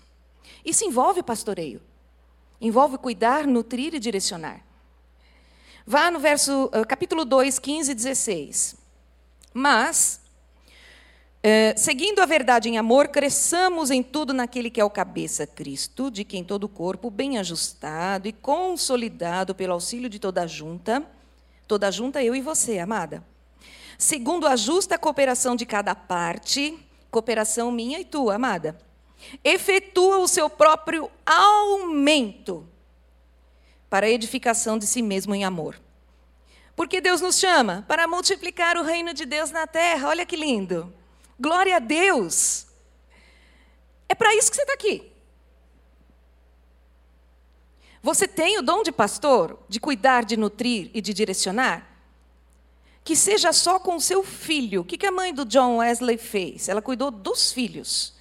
Isso 0.64 0.84
envolve 0.84 1.22
pastoreio, 1.22 1.82
envolve 2.60 2.96
cuidar, 2.98 3.46
nutrir 3.46 3.94
e 3.94 4.00
direcionar. 4.00 4.64
Vá 5.86 6.10
no 6.10 6.18
verso, 6.18 6.64
uh, 6.66 6.86
capítulo 6.86 7.24
2, 7.24 7.58
15 7.58 7.92
e 7.92 7.94
16. 7.94 8.76
Mas, 9.54 10.20
uh, 11.44 11.78
seguindo 11.78 12.20
a 12.20 12.26
verdade 12.26 12.68
em 12.68 12.78
amor, 12.78 13.08
cresçamos 13.08 13.90
em 13.90 14.02
tudo 14.02 14.32
naquele 14.32 14.70
que 14.70 14.80
é 14.80 14.84
o 14.84 14.90
cabeça, 14.90 15.46
Cristo, 15.46 16.10
de 16.10 16.24
quem 16.24 16.44
todo 16.44 16.64
o 16.64 16.68
corpo, 16.68 17.10
bem 17.10 17.38
ajustado 17.38 18.28
e 18.28 18.32
consolidado 18.32 19.54
pelo 19.54 19.72
auxílio 19.72 20.08
de 20.08 20.18
toda 20.18 20.42
a 20.42 20.46
junta, 20.46 21.02
toda 21.66 21.88
a 21.88 21.90
junta, 21.90 22.22
eu 22.22 22.34
e 22.34 22.40
você, 22.40 22.78
amada 22.78 23.24
segundo 23.98 24.46
a 24.46 24.54
justa 24.54 24.96
cooperação 24.96 25.56
de 25.56 25.66
cada 25.66 25.94
parte, 25.94 26.78
cooperação 27.10 27.72
minha 27.72 27.98
e 27.98 28.04
tua, 28.04 28.36
amada, 28.36 28.78
efetua 29.42 30.18
o 30.18 30.28
seu 30.28 30.48
próprio 30.48 31.10
aumento 31.26 32.66
para 33.90 34.06
a 34.06 34.10
edificação 34.10 34.78
de 34.78 34.86
si 34.86 35.02
mesmo 35.02 35.34
em 35.34 35.44
amor. 35.44 35.80
Porque 36.76 37.00
Deus 37.00 37.20
nos 37.20 37.36
chama 37.36 37.84
para 37.88 38.06
multiplicar 38.06 38.76
o 38.76 38.84
reino 38.84 39.12
de 39.12 39.26
Deus 39.26 39.50
na 39.50 39.66
terra. 39.66 40.08
Olha 40.08 40.24
que 40.24 40.36
lindo. 40.36 40.94
Glória 41.38 41.76
a 41.76 41.78
Deus. 41.78 42.66
É 44.08 44.14
para 44.14 44.34
isso 44.34 44.50
que 44.50 44.56
você 44.56 44.62
está 44.62 44.74
aqui. 44.74 45.12
Você 48.02 48.26
tem 48.26 48.58
o 48.58 48.62
dom 48.62 48.82
de 48.82 48.92
pastor, 48.92 49.58
de 49.68 49.78
cuidar, 49.78 50.24
de 50.24 50.36
nutrir 50.36 50.90
e 50.94 51.00
de 51.00 51.12
direcionar? 51.12 51.98
que 53.08 53.16
seja 53.16 53.54
só 53.54 53.80
com 53.80 53.96
o 53.96 54.00
seu 54.02 54.22
filho. 54.22 54.82
O 54.82 54.84
que 54.84 55.06
a 55.06 55.10
mãe 55.10 55.32
do 55.32 55.46
John 55.46 55.78
Wesley 55.78 56.18
fez? 56.18 56.68
Ela 56.68 56.82
cuidou 56.82 57.10
dos 57.10 57.50
filhos, 57.50 58.12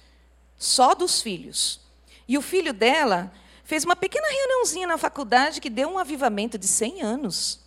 só 0.56 0.94
dos 0.94 1.20
filhos. 1.20 1.78
E 2.26 2.38
o 2.38 2.40
filho 2.40 2.72
dela 2.72 3.30
fez 3.64 3.84
uma 3.84 3.94
pequena 3.94 4.26
reuniãozinha 4.26 4.86
na 4.86 4.96
faculdade 4.96 5.60
que 5.60 5.68
deu 5.68 5.90
um 5.90 5.98
avivamento 5.98 6.56
de 6.56 6.66
100 6.66 7.02
anos. 7.02 7.60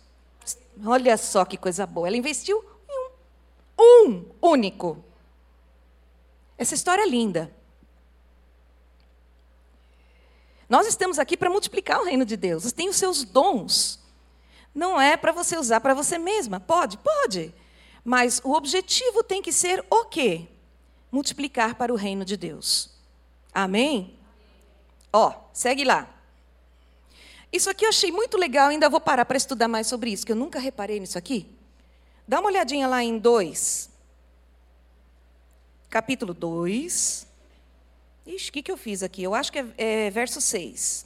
Olha 0.84 1.16
só 1.16 1.44
que 1.44 1.56
coisa 1.56 1.86
boa. 1.86 2.08
Ela 2.08 2.16
investiu 2.16 2.60
em 2.90 3.08
um, 3.78 4.12
um 4.16 4.24
único. 4.42 5.04
Essa 6.62 6.76
história 6.76 7.02
é 7.02 7.08
linda. 7.08 7.52
Nós 10.68 10.86
estamos 10.86 11.18
aqui 11.18 11.36
para 11.36 11.50
multiplicar 11.50 12.00
o 12.00 12.04
reino 12.04 12.24
de 12.24 12.36
Deus. 12.36 12.70
Tem 12.70 12.88
os 12.88 12.94
seus 12.94 13.24
dons. 13.24 13.98
Não 14.72 15.00
é 15.00 15.16
para 15.16 15.32
você 15.32 15.58
usar 15.58 15.80
para 15.80 15.92
você 15.92 16.18
mesma. 16.18 16.60
Pode? 16.60 16.98
Pode. 16.98 17.52
Mas 18.04 18.40
o 18.44 18.52
objetivo 18.52 19.24
tem 19.24 19.42
que 19.42 19.50
ser 19.50 19.84
o 19.90 20.04
quê? 20.04 20.46
Multiplicar 21.10 21.74
para 21.74 21.92
o 21.92 21.96
reino 21.96 22.24
de 22.24 22.36
Deus. 22.36 22.90
Amém? 23.52 24.16
Ó, 25.12 25.34
segue 25.52 25.82
lá. 25.82 26.08
Isso 27.52 27.68
aqui 27.68 27.84
eu 27.84 27.88
achei 27.88 28.12
muito 28.12 28.38
legal, 28.38 28.68
ainda 28.68 28.88
vou 28.88 29.00
parar 29.00 29.24
para 29.24 29.36
estudar 29.36 29.66
mais 29.66 29.88
sobre 29.88 30.12
isso, 30.12 30.24
que 30.24 30.30
eu 30.30 30.36
nunca 30.36 30.60
reparei 30.60 31.00
nisso 31.00 31.18
aqui. 31.18 31.50
Dá 32.26 32.38
uma 32.38 32.48
olhadinha 32.48 32.86
lá 32.86 33.02
em 33.02 33.18
2. 33.18 33.91
Capítulo 35.92 36.32
2. 36.32 37.26
Ixi, 38.26 38.48
o 38.48 38.52
que, 38.54 38.62
que 38.62 38.72
eu 38.72 38.78
fiz 38.78 39.02
aqui? 39.02 39.22
Eu 39.22 39.34
acho 39.34 39.52
que 39.52 39.58
é, 39.58 39.66
é 39.76 40.10
verso 40.10 40.40
6. 40.40 41.04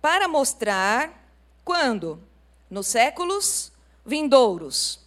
Para 0.00 0.28
mostrar 0.28 1.28
quando? 1.64 2.22
Nos 2.70 2.86
séculos 2.86 3.72
vindouros. 4.06 5.00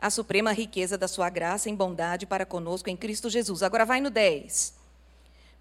A 0.00 0.10
suprema 0.10 0.50
riqueza 0.50 0.98
da 0.98 1.06
sua 1.06 1.30
graça 1.30 1.70
em 1.70 1.76
bondade 1.76 2.26
para 2.26 2.44
conosco 2.44 2.90
em 2.90 2.96
Cristo 2.96 3.30
Jesus. 3.30 3.62
Agora 3.62 3.84
vai 3.84 4.00
no 4.00 4.10
10 4.10 4.74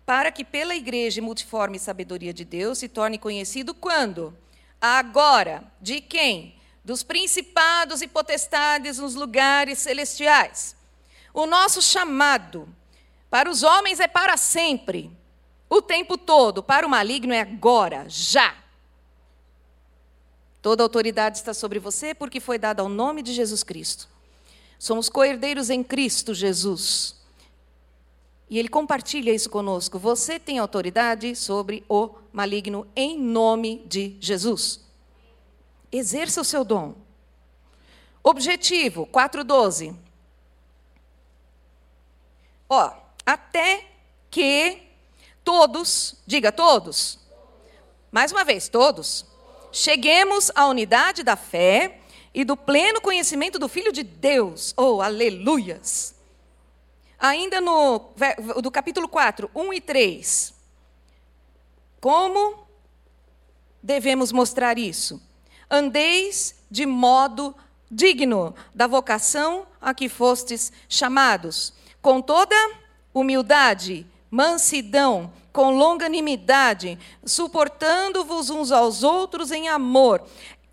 para 0.04 0.32
que 0.32 0.44
pela 0.44 0.76
igreja 0.76 1.22
multiforme 1.22 1.78
sabedoria 1.78 2.34
de 2.34 2.44
Deus 2.44 2.80
se 2.80 2.89
torne 2.89 3.20
conhecido 3.20 3.76
quando? 3.76 4.36
Agora. 4.82 5.63
De 5.80 6.02
quem? 6.02 6.56
Dos 6.84 7.04
principados 7.04 8.02
e 8.02 8.08
potestades 8.08 8.98
nos 8.98 9.13
lugares 9.13 9.78
celestiais. 9.78 10.81
O 11.34 11.46
nosso 11.46 11.82
chamado 11.82 12.67
para 13.30 13.50
os 13.50 13.63
homens 13.63 14.00
é 14.00 14.08
para 14.08 14.36
sempre, 14.36 15.10
o 15.70 15.82
tempo 15.82 16.17
todo, 16.17 16.62
para 16.62 16.86
o 16.86 16.89
maligno 16.89 17.34
é 17.34 17.39
agora, 17.39 18.06
já. 18.10 18.56
Toda 20.62 20.84
autoridade 20.84 21.38
está 21.38 21.54
sobre 21.54 21.80
você 21.80 22.13
porque 22.13 22.39
foi 22.39 22.60
dada 22.60 22.82
ao 22.82 22.89
nome 22.89 23.22
de 23.22 23.34
Jesus 23.34 23.63
Cristo. 23.63 24.08
Somos 24.78 25.10
coerdeiros 25.10 25.70
em 25.70 25.84
Cristo 25.84 26.34
Jesus. 26.34 27.15
E 28.50 28.60
ele 28.60 28.67
compartilha 28.67 29.34
isso 29.34 29.50
conosco. 29.50 29.98
Você 29.98 30.38
tem 30.38 30.60
autoridade 30.60 31.36
sobre 31.38 31.86
o 31.88 32.10
maligno 32.34 32.86
em 32.94 33.17
nome 33.17 33.82
de 33.88 34.17
Jesus. 34.20 34.82
Exerça 35.89 36.41
o 36.41 36.44
seu 36.44 36.65
dom. 36.65 36.96
Objetivo 38.22 39.08
4:12. 39.08 39.96
Ó, 42.74 42.90
até 43.26 43.84
que 44.30 44.82
todos, 45.44 46.16
diga 46.26 46.54
todos. 46.54 47.20
Mais 48.10 48.32
uma 48.32 48.46
vez, 48.46 48.70
todos. 48.70 49.26
Cheguemos 49.74 50.50
à 50.56 50.66
unidade 50.68 51.22
da 51.22 51.36
fé 51.36 52.00
e 52.34 52.46
do 52.46 52.56
pleno 52.56 53.02
conhecimento 53.02 53.60
do 53.60 53.68
Filho 53.68 53.92
de 53.92 54.04
Deus. 54.04 54.74
Oh, 54.78 55.02
aleluias! 55.02 56.16
Ainda 57.20 57.60
no 57.60 58.14
do 58.62 58.72
capítulo 58.72 59.10
4, 59.10 59.52
1 59.54 59.74
e 59.74 59.82
3. 59.82 60.54
Como 62.00 62.66
devemos 63.84 64.32
mostrar 64.32 64.80
isso? 64.80 65.22
Andeis 65.70 66.56
de 66.72 66.86
modo 66.86 67.54
digno 67.92 68.56
da 68.74 68.88
vocação 68.88 69.68
a 69.82 69.94
que 69.94 70.08
fostes 70.08 70.72
chamados, 70.88 71.74
com 72.02 72.22
toda 72.22 72.56
humildade, 73.14 74.08
mansidão, 74.30 75.34
com 75.52 75.72
longanimidade, 75.72 76.98
suportando-vos 77.26 78.50
uns 78.50 78.72
aos 78.72 79.04
outros 79.04 79.52
em 79.52 79.68
amor, 79.68 80.24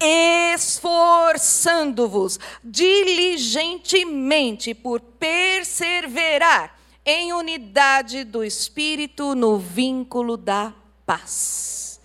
esforçando-vos 0.00 2.38
diligentemente 2.62 4.72
por 4.72 5.00
perseverar 5.00 6.78
em 7.04 7.32
unidade 7.32 8.22
do 8.22 8.44
Espírito 8.44 9.34
no 9.34 9.58
vínculo 9.58 10.36
da 10.36 10.72
paz. 11.04 12.00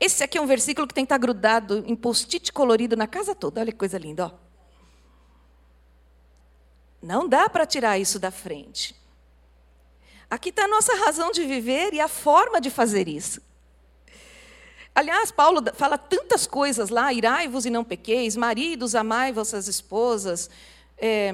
Esse 0.00 0.24
aqui 0.24 0.38
é 0.38 0.40
um 0.40 0.46
versículo 0.46 0.86
que 0.86 0.94
tem 0.94 1.04
que 1.04 1.06
estar 1.06 1.18
grudado 1.18 1.84
em 1.86 1.94
post-it 1.94 2.52
colorido 2.52 2.96
na 2.96 3.06
casa 3.06 3.34
toda. 3.34 3.60
Olha 3.60 3.72
que 3.72 3.78
coisa 3.78 3.98
linda, 3.98 4.26
ó. 4.26 4.47
Não 7.00 7.28
dá 7.28 7.48
para 7.48 7.66
tirar 7.66 7.98
isso 7.98 8.18
da 8.18 8.30
frente. 8.30 8.94
Aqui 10.30 10.50
está 10.50 10.64
a 10.64 10.68
nossa 10.68 10.94
razão 10.96 11.30
de 11.30 11.44
viver 11.44 11.94
e 11.94 12.00
a 12.00 12.08
forma 12.08 12.60
de 12.60 12.70
fazer 12.70 13.08
isso. 13.08 13.40
Aliás, 14.94 15.30
Paulo 15.30 15.62
fala 15.74 15.96
tantas 15.96 16.46
coisas 16.46 16.90
lá: 16.90 17.12
irai-vos 17.12 17.64
e 17.64 17.70
não 17.70 17.84
pequeis, 17.84 18.36
maridos, 18.36 18.94
amai 18.94 19.32
vossas 19.32 19.68
esposas, 19.68 20.50
é, 20.98 21.32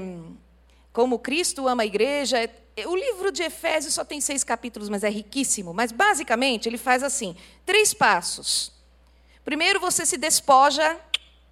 como 0.92 1.18
Cristo 1.18 1.66
ama 1.66 1.82
a 1.82 1.86
igreja. 1.86 2.48
O 2.86 2.94
livro 2.94 3.32
de 3.32 3.42
Efésios 3.42 3.94
só 3.94 4.04
tem 4.04 4.20
seis 4.20 4.44
capítulos, 4.44 4.88
mas 4.88 5.02
é 5.02 5.08
riquíssimo. 5.08 5.72
Mas, 5.72 5.92
basicamente, 5.92 6.68
ele 6.68 6.78
faz 6.78 7.02
assim: 7.02 7.34
três 7.64 7.94
passos. 7.94 8.70
Primeiro, 9.44 9.80
você 9.80 10.04
se 10.06 10.16
despoja 10.16 10.98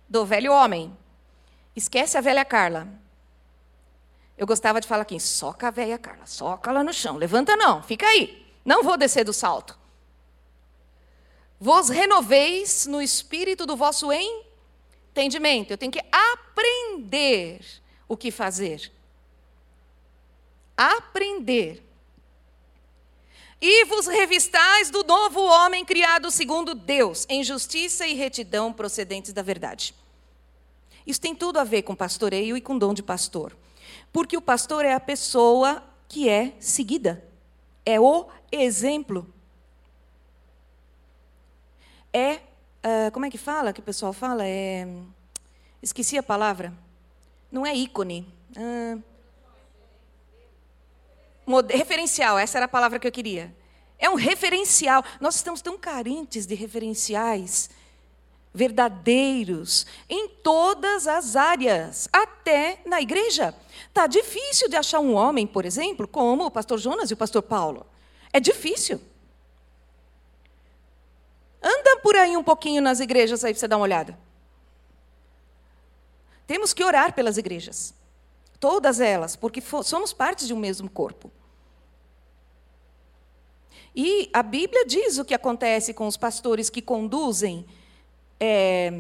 do 0.09 0.25
velho 0.25 0.53
homem. 0.53 0.97
Esquece 1.75 2.19
a 2.19 2.21
velha 2.21 2.45
Carla. 2.45 3.02
Eu 4.37 4.47
gostava 4.47 4.81
de 4.81 4.89
falar 4.89 5.03
aqui: 5.03 5.19
soca 5.21 5.69
a 5.69 5.71
velha 5.71 5.99
Carla, 5.99 6.27
soca 6.27 6.71
ela 6.71 6.83
no 6.83 6.93
chão, 6.93 7.17
levanta 7.17 7.57
não, 7.57 7.83
fica 7.83 8.07
aí. 8.07 8.47
Não 8.65 8.83
vou 8.83 8.97
descer 8.97 9.25
do 9.25 9.33
salto 9.33 9.83
vos 11.63 11.89
renoveis 11.89 12.87
no 12.87 13.01
espírito 13.01 13.65
do 13.65 13.77
vosso 13.77 14.09
entendimento. 14.13 15.71
Eu 15.71 15.79
tenho 15.79 15.93
que 15.93 16.03
aprender 16.11 17.65
o 18.09 18.17
que 18.17 18.33
fazer. 18.33 18.91
Aprender. 20.77 21.81
E 23.61 23.85
vos 23.85 24.09
revistais 24.09 24.91
do 24.91 25.05
novo 25.05 25.41
homem 25.41 25.85
criado 25.85 26.33
segundo 26.33 26.75
Deus, 26.75 27.25
em 27.29 27.45
justiça 27.45 28.09
e 28.09 28.15
retidão 28.15 28.73
procedentes 28.73 29.33
da 29.33 29.41
verdade. 29.41 29.95
Isso 31.07 31.21
tem 31.21 31.33
tudo 31.33 31.61
a 31.61 31.65
ver 31.65 31.83
com 31.83 31.95
pastoreio 31.95 32.57
e 32.57 32.61
com 32.61 32.77
dom 32.77 32.93
de 32.93 33.05
pastor. 33.05 33.57
Porque 34.13 34.37
o 34.37 34.43
pastor 34.43 34.85
é 34.85 34.93
a 34.93 35.01
pessoa 35.01 35.83
que 36.09 36.29
é 36.29 36.55
seguida, 36.61 37.25
é 37.85 37.99
o 37.99 38.27
exemplo 38.51 39.33
é. 42.13 42.41
Uh, 42.85 43.11
como 43.13 43.25
é 43.25 43.31
que 43.31 43.39
fala? 43.39 43.73
Que 43.73 43.81
o 43.81 43.83
pessoal 43.83 44.13
fala? 44.13 44.47
É. 44.47 44.87
Esqueci 45.83 46.19
a 46.19 46.23
palavra. 46.23 46.73
Não 47.51 47.65
é 47.65 47.75
ícone. 47.75 48.29
Uh, 48.57 49.03
referencial, 51.71 52.39
essa 52.39 52.59
era 52.59 52.67
a 52.67 52.69
palavra 52.69 52.99
que 52.99 53.07
eu 53.07 53.13
queria. 53.13 53.55
É 53.99 54.11
um 54.11 54.15
referencial. 54.15 55.03
Nós 55.21 55.37
estamos 55.37 55.63
tão 55.63 55.79
carentes 55.79 56.45
de 56.45 56.55
referenciais 56.55 57.71
verdadeiros 58.53 59.87
em 60.09 60.29
todas 60.29 61.07
as 61.07 61.37
áreas, 61.37 62.09
até 62.13 62.81
na 62.85 63.01
igreja. 63.01 63.55
Está 63.89 64.07
difícil 64.07 64.69
de 64.69 64.77
achar 64.77 65.01
um 65.01 65.15
homem, 65.15 65.47
por 65.47 65.65
exemplo, 65.65 66.07
como 66.07 66.47
o 66.47 66.51
pastor 66.51 66.79
Jonas 66.79 67.11
e 67.11 67.15
o 67.15 67.17
pastor 67.17 67.43
Paulo. 67.43 67.87
É 68.33 68.41
difícil. 68.41 69.01
Anda 71.63 72.01
por 72.03 72.17
aí 72.17 72.37
um 72.37 72.43
pouquinho 72.43 72.83
nas 72.83 73.01
igrejas 73.01 73.45
aí 73.45 73.53
para 73.53 73.61
você 73.61 73.69
dar 73.69 73.77
uma 73.77 73.85
olhada. 73.85 74.19
Temos 76.47 76.75
que 76.75 76.85
orar 76.85 77.15
pelas 77.15 77.39
igrejas. 77.39 77.95
Todas 78.59 79.01
elas, 79.01 79.37
porque 79.37 79.63
somos 79.85 80.13
parte 80.13 80.47
de 80.47 80.53
um 80.53 80.59
mesmo 80.59 80.91
corpo. 80.91 81.31
E 83.95 84.31
a 84.33 84.43
Bíblia 84.43 84.87
diz 84.87 85.19
o 85.19 85.25
que 85.25 85.35
acontece 85.35 85.93
com 85.93 86.07
os 86.07 86.17
pastores 86.17 86.71
que 86.71 86.81
conduzem. 86.81 87.67
É, 88.45 88.93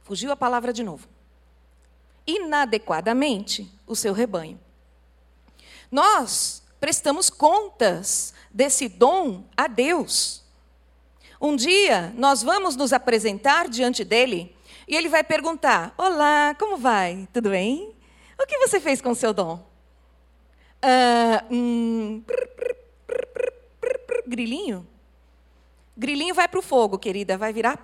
fugiu 0.00 0.32
a 0.32 0.36
palavra 0.36 0.72
de 0.72 0.82
novo. 0.82 1.06
Inadequadamente 2.26 3.70
o 3.86 3.94
seu 3.94 4.14
rebanho. 4.14 4.58
Nós 5.90 6.62
prestamos 6.80 7.28
contas 7.28 8.32
desse 8.50 8.88
dom 8.88 9.44
a 9.54 9.66
Deus. 9.66 10.42
Um 11.38 11.54
dia 11.54 12.10
nós 12.16 12.42
vamos 12.42 12.74
nos 12.74 12.90
apresentar 12.90 13.68
diante 13.68 14.02
dele 14.02 14.56
e 14.88 14.96
ele 14.96 15.10
vai 15.10 15.22
perguntar: 15.22 15.94
Olá, 15.98 16.56
como 16.58 16.78
vai? 16.78 17.28
Tudo 17.34 17.50
bem? 17.50 17.94
O 18.40 18.46
que 18.46 18.56
você 18.60 18.80
fez 18.80 19.02
com 19.02 19.10
o 19.10 19.14
seu 19.14 19.34
dom? 19.34 19.62
Uh, 20.82 21.54
hum, 21.54 22.24
grilinho? 24.26 24.88
Grilinho 26.02 26.34
vai 26.34 26.48
para 26.48 26.58
o 26.58 26.62
fogo, 26.62 26.98
querida, 26.98 27.38
vai 27.38 27.52
virar 27.52 27.82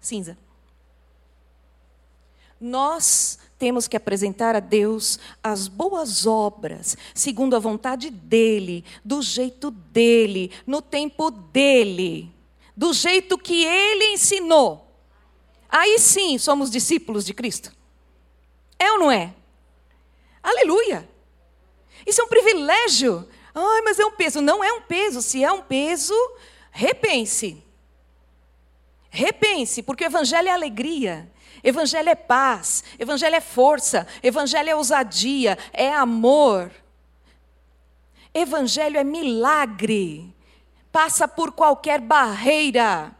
cinza. 0.00 0.36
Nós 2.60 3.38
temos 3.58 3.86
que 3.86 3.96
apresentar 3.96 4.56
a 4.56 4.60
Deus 4.60 5.18
as 5.42 5.68
boas 5.68 6.26
obras, 6.26 6.96
segundo 7.14 7.54
a 7.54 7.58
vontade 7.58 8.10
dEle, 8.10 8.84
do 9.04 9.22
jeito 9.22 9.70
dEle, 9.70 10.50
no 10.66 10.82
tempo 10.82 11.30
dEle 11.30 12.34
do 12.80 12.94
jeito 12.94 13.36
que 13.36 13.62
ele 13.62 14.14
ensinou. 14.14 14.90
Aí 15.68 15.98
sim 15.98 16.38
somos 16.38 16.70
discípulos 16.70 17.26
de 17.26 17.34
Cristo. 17.34 17.70
É 18.78 18.90
ou 18.92 18.98
não 18.98 19.12
é? 19.12 19.34
Aleluia! 20.42 21.06
Isso 22.06 22.22
é 22.22 22.24
um 22.24 22.28
privilégio. 22.28 23.28
Ai, 23.54 23.82
mas 23.82 23.98
é 23.98 24.06
um 24.06 24.12
peso. 24.12 24.40
Não 24.40 24.64
é 24.64 24.72
um 24.72 24.80
peso. 24.80 25.20
Se 25.20 25.44
é 25.44 25.52
um 25.52 25.60
peso, 25.60 26.14
repense. 26.70 27.62
Repense, 29.10 29.82
porque 29.82 30.04
o 30.04 30.06
Evangelho 30.06 30.48
é 30.48 30.52
alegria, 30.52 31.30
Evangelho 31.64 32.08
é 32.08 32.14
paz, 32.14 32.84
Evangelho 32.98 33.34
é 33.34 33.40
força, 33.40 34.06
Evangelho 34.22 34.70
é 34.70 34.76
ousadia, 34.76 35.58
é 35.72 35.92
amor. 35.92 36.70
Evangelho 38.32 38.96
é 38.96 39.04
milagre, 39.04 40.32
passa 40.92 41.26
por 41.26 41.52
qualquer 41.52 42.00
barreira. 42.00 43.14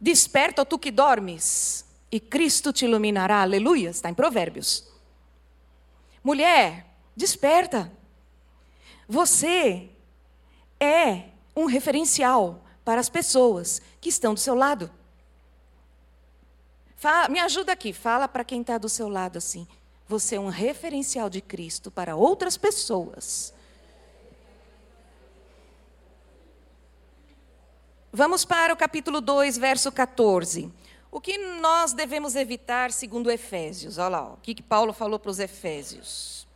Desperta, 0.00 0.64
tu 0.64 0.78
que 0.78 0.90
dormes, 0.90 1.86
e 2.10 2.18
Cristo 2.18 2.72
te 2.72 2.84
iluminará. 2.84 3.42
Aleluia, 3.42 3.90
está 3.90 4.10
em 4.10 4.14
Provérbios. 4.14 4.90
Mulher, 6.24 6.86
desperta. 7.16 7.90
Você 9.08 9.88
é 10.80 11.31
um 11.54 11.66
referencial 11.66 12.62
para 12.84 13.00
as 13.00 13.08
pessoas 13.08 13.80
que 14.00 14.08
estão 14.08 14.34
do 14.34 14.40
seu 14.40 14.54
lado. 14.54 14.90
Fala, 16.96 17.28
me 17.28 17.40
ajuda 17.40 17.72
aqui, 17.72 17.92
fala 17.92 18.28
para 18.28 18.44
quem 18.44 18.60
está 18.60 18.78
do 18.78 18.88
seu 18.88 19.08
lado 19.08 19.38
assim. 19.38 19.66
Você 20.08 20.36
é 20.36 20.40
um 20.40 20.48
referencial 20.48 21.28
de 21.28 21.40
Cristo 21.40 21.90
para 21.90 22.16
outras 22.16 22.56
pessoas. 22.56 23.52
Vamos 28.12 28.44
para 28.44 28.74
o 28.74 28.76
capítulo 28.76 29.20
2, 29.20 29.56
verso 29.56 29.90
14. 29.90 30.70
O 31.10 31.20
que 31.20 31.38
nós 31.38 31.92
devemos 31.92 32.36
evitar 32.36 32.92
segundo 32.92 33.30
Efésios? 33.30 33.98
Olha 33.98 34.08
lá, 34.08 34.30
ó, 34.30 34.32
o 34.34 34.36
que 34.36 34.62
Paulo 34.62 34.92
falou 34.92 35.18
para 35.18 35.30
os 35.30 35.38
Efésios 35.38 36.46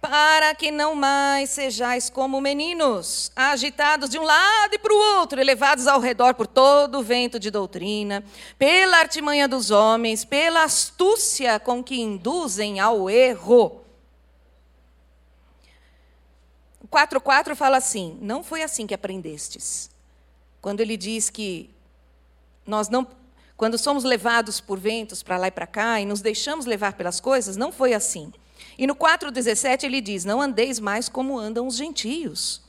para 0.00 0.54
que 0.54 0.70
não 0.70 0.94
mais 0.94 1.50
sejais 1.50 2.08
como 2.08 2.40
meninos, 2.40 3.32
agitados 3.34 4.08
de 4.08 4.18
um 4.18 4.22
lado 4.22 4.74
e 4.74 4.78
para 4.78 4.94
o 4.94 5.18
outro, 5.18 5.40
elevados 5.40 5.86
ao 5.86 6.00
redor 6.00 6.34
por 6.34 6.46
todo 6.46 6.98
o 6.98 7.02
vento 7.02 7.38
de 7.38 7.50
doutrina, 7.50 8.24
pela 8.58 8.98
artimanha 8.98 9.48
dos 9.48 9.70
homens, 9.70 10.24
pela 10.24 10.62
astúcia 10.62 11.58
com 11.58 11.82
que 11.82 12.00
induzem 12.00 12.78
ao 12.78 13.10
erro. 13.10 13.84
4.4 16.90 17.54
fala 17.54 17.76
assim: 17.76 18.16
não 18.20 18.42
foi 18.42 18.62
assim 18.62 18.86
que 18.86 18.94
aprendestes. 18.94 19.90
Quando 20.62 20.80
ele 20.80 20.96
diz 20.96 21.28
que 21.28 21.70
nós 22.66 22.88
não, 22.88 23.06
quando 23.56 23.76
somos 23.76 24.04
levados 24.04 24.60
por 24.60 24.78
ventos 24.78 25.22
para 25.22 25.36
lá 25.36 25.48
e 25.48 25.50
para 25.50 25.66
cá 25.66 26.00
e 26.00 26.06
nos 26.06 26.20
deixamos 26.20 26.66
levar 26.66 26.94
pelas 26.94 27.20
coisas, 27.20 27.56
não 27.56 27.72
foi 27.72 27.94
assim. 27.94 28.32
E 28.78 28.86
no 28.86 28.94
4,17 28.94 29.82
ele 29.82 30.00
diz: 30.00 30.24
Não 30.24 30.40
andeis 30.40 30.78
mais 30.78 31.08
como 31.08 31.36
andam 31.36 31.66
os 31.66 31.76
gentios. 31.76 32.62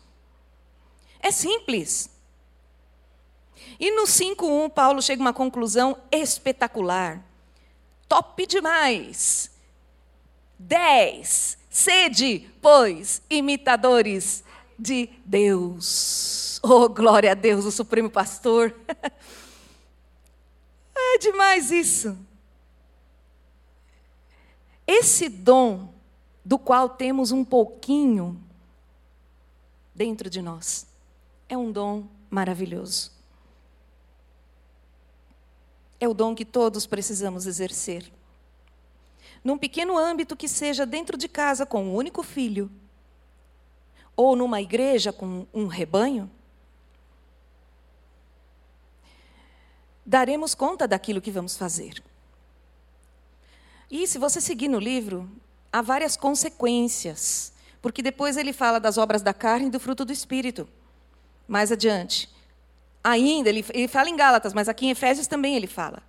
É 1.20 1.30
simples. 1.30 2.10
E 3.80 3.92
no 3.92 4.04
5,1, 4.04 4.72
Paulo 4.72 5.02
chega 5.02 5.22
a 5.22 5.26
uma 5.26 5.34
conclusão 5.34 5.96
espetacular. 6.12 7.24
Top 8.08 8.46
demais. 8.48 9.52
10. 10.58 11.58
Sede, 11.70 12.50
pois, 12.62 13.22
imitadores 13.30 14.44
de 14.78 15.10
Deus. 15.24 16.60
Oh, 16.64 16.90
glória 16.90 17.32
a 17.32 17.36
Deus, 17.36 17.66
o 17.66 17.72
Supremo 17.72 18.10
Pastor. 18.10 18.76
é 20.96 21.18
demais 21.20 21.72
isso. 21.72 22.18
Esse 24.88 25.30
dom 25.30 25.94
do 26.44 26.58
qual 26.58 26.90
temos 26.90 27.32
um 27.32 27.44
pouquinho 27.44 28.42
dentro 29.94 30.30
de 30.30 30.42
nós. 30.42 30.88
É 31.48 31.58
um 31.58 31.72
dom 31.72 32.08
maravilhoso. 32.30 33.12
É 36.00 36.08
o 36.08 36.14
dom 36.14 36.34
que 36.34 36.46
todos 36.46 36.86
precisamos 36.86 37.46
exercer. 37.46 38.12
Num 39.44 39.58
pequeno 39.58 39.98
âmbito 39.98 40.36
que 40.36 40.48
seja 40.48 40.86
dentro 40.86 41.18
de 41.18 41.28
casa 41.28 41.66
com 41.66 41.84
um 41.84 41.96
único 41.96 42.24
filho, 42.24 42.72
ou 44.16 44.36
numa 44.36 44.62
igreja 44.62 45.14
com 45.14 45.48
um 45.54 45.68
rebanho, 45.68 46.30
daremos 50.06 50.56
conta 50.56 50.88
daquilo 50.88 51.22
que 51.22 51.32
vamos 51.32 51.56
fazer. 51.56 52.04
E 53.90 54.06
se 54.08 54.18
você 54.18 54.42
seguir 54.42 54.68
no 54.68 54.80
livro, 54.80 55.30
há 55.72 55.82
várias 55.82 56.18
consequências, 56.18 57.54
porque 57.82 58.02
depois 58.02 58.38
ele 58.38 58.54
fala 58.54 58.80
das 58.80 58.98
obras 58.98 59.22
da 59.22 59.34
carne 59.34 59.68
e 59.68 59.72
do 59.72 59.80
fruto 59.80 60.04
do 60.04 60.12
espírito. 60.12 60.68
Mais 61.48 61.72
adiante. 61.72 62.30
Ainda, 63.04 63.50
ele, 63.50 63.66
ele 63.74 63.88
fala 63.88 64.10
em 64.10 64.16
Gálatas, 64.16 64.54
mas 64.54 64.68
aqui 64.68 64.86
em 64.86 64.92
Efésios 64.92 65.28
também 65.28 65.56
ele 65.56 65.68
fala. 65.68 66.04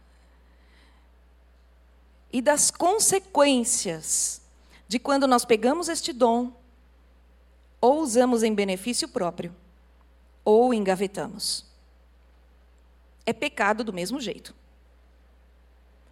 E 2.33 2.41
das 2.41 2.71
consequências 2.71 4.41
de 4.89 4.99
quando 4.99 5.27
nós 5.27 5.45
pegamos 5.45 5.89
este 5.89 6.13
dom, 6.13 6.53
ou 7.81 8.01
usamos 8.01 8.43
em 8.43 8.55
benefício 8.55 9.09
próprio, 9.09 9.55
ou 10.45 10.75
engavetamos. 10.75 11.65
É 13.25 13.33
pecado 13.33 13.85
do 13.85 13.93
mesmo 13.93 14.21
jeito. 14.21 14.55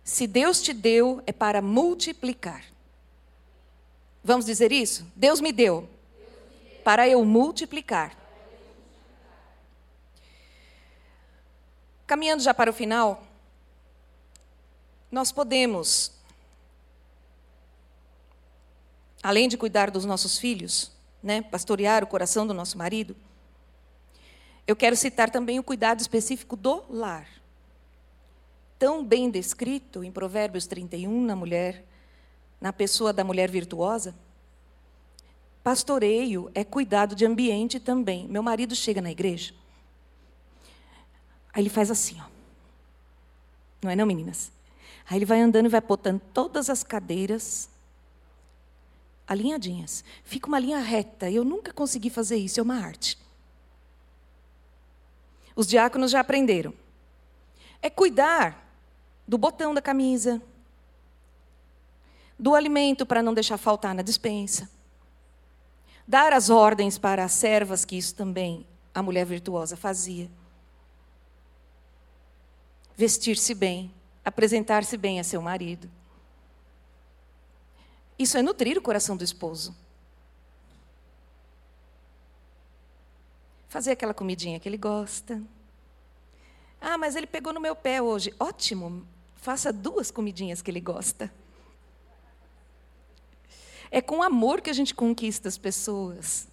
Se 0.05 0.27
Deus 0.27 0.63
te 0.63 0.73
deu, 0.73 1.23
é 1.27 1.33
para 1.33 1.61
multiplicar. 1.61 2.65
Vamos 4.23 4.47
dizer 4.47 4.73
isso? 4.73 5.07
Deus 5.15 5.41
me 5.41 5.53
deu 5.53 5.89
para 6.85 7.09
eu 7.09 7.25
multiplicar. 7.25 8.17
Caminhando 12.07 12.43
já 12.43 12.55
para 12.55 12.71
o 12.71 12.73
final, 12.73 13.23
nós 15.11 15.31
podemos, 15.31 16.13
além 19.23 19.49
de 19.49 19.57
cuidar 19.57 19.91
dos 19.91 20.05
nossos 20.05 20.39
filhos, 20.39 20.91
né, 21.23 21.43
pastorear 21.43 22.03
o 22.03 22.07
coração 22.07 22.47
do 22.47 22.55
nosso 22.55 22.79
marido, 22.79 23.15
eu 24.67 24.77
quero 24.77 24.97
citar 24.97 25.31
também 25.31 25.59
o 25.59 25.63
cuidado 25.63 26.01
específico 26.01 26.57
do 26.57 26.85
lar. 26.91 27.29
Tão 28.79 29.05
bem 29.05 29.31
descrito 29.31 30.05
em 30.05 30.13
Provérbios 30.13 30.67
31 30.67 31.23
na 31.23 31.35
mulher 31.35 31.85
na 32.61 32.73
pessoa 32.73 33.13
da 33.13 33.25
mulher 33.25 33.51
virtuosa? 33.51 34.15
Pastoreio 35.63 36.51
é 36.55 36.65
cuidado 36.65 37.15
de 37.15 37.27
ambiente 37.27 37.79
também. 37.79 38.27
Meu 38.29 38.43
marido 38.43 38.75
chega 38.75 39.03
na 39.03 39.11
igreja, 39.11 39.55
aí 41.53 41.63
ele 41.63 41.71
faz 41.71 41.91
assim, 41.91 42.17
ó. 42.21 42.25
Não 43.83 43.91
é 43.91 43.97
não, 43.97 44.07
meninas? 44.07 44.51
Aí 45.09 45.19
ele 45.19 45.25
vai 45.25 45.41
andando 45.41 45.67
e 45.67 45.69
vai 45.69 45.81
botando 45.81 46.21
todas 46.33 46.69
as 46.69 46.83
cadeiras 46.83 47.69
alinhadinhas. 49.27 50.05
Fica 50.25 50.49
uma 50.49 50.59
linha 50.59 50.79
reta. 50.79 51.31
Eu 51.31 51.45
nunca 51.45 51.73
consegui 51.73 52.11
fazer 52.11 52.37
isso, 52.37 52.59
é 52.59 52.63
uma 52.63 52.77
arte. 52.77 53.19
Os 55.55 55.67
diáconos 55.67 56.11
já 56.11 56.21
aprenderam. 56.21 56.73
É 57.83 57.91
cuidar 57.91 58.67
do 59.27 59.37
botão 59.37 59.75
da 59.75 59.83
camisa, 59.83 60.43
do 62.39 62.55
alimento 62.55 63.05
para 63.05 63.23
não 63.23 63.35
deixar 63.35 63.59
faltar 63.59 63.95
na 63.95 64.03
dispensa. 64.03 64.71
Dar 66.07 66.33
as 66.33 66.49
ordens 66.49 66.97
para 66.97 67.25
as 67.25 67.33
servas, 67.33 67.85
que 67.85 67.97
isso 67.97 68.15
também 68.15 68.67
a 68.95 69.03
mulher 69.03 69.27
virtuosa 69.27 69.77
fazia. 69.77 70.31
Vestir-se 72.97 73.55
bem, 73.55 73.93
apresentar-se 74.25 74.97
bem 74.97 75.21
a 75.21 75.25
seu 75.25 75.43
marido. 75.43 75.91
Isso 78.19 78.37
é 78.37 78.43
nutrir 78.43 78.77
o 78.77 78.83
coração 78.83 79.17
do 79.17 79.23
esposo. 79.23 79.77
Fazer 83.69 83.93
aquela 83.93 84.15
comidinha 84.15 84.59
que 84.59 84.69
ele 84.69 84.79
gosta. 84.79 85.41
Ah, 86.81 86.97
mas 86.97 87.15
ele 87.15 87.27
pegou 87.27 87.53
no 87.53 87.61
meu 87.61 87.77
pé 87.77 88.01
hoje. 88.01 88.35
Ótimo, 88.41 89.07
faça 89.37 89.73
duas 89.73 90.11
comidinhas 90.11 90.63
que 90.63 90.71
ele 90.71 90.81
gosta. 90.81 91.31
É 93.91 94.01
com 94.01 94.23
amor 94.23 94.61
que 94.61 94.71
a 94.71 94.73
gente 94.73 94.95
conquista 94.95 95.49
as 95.49 95.59
pessoas. 95.59 96.49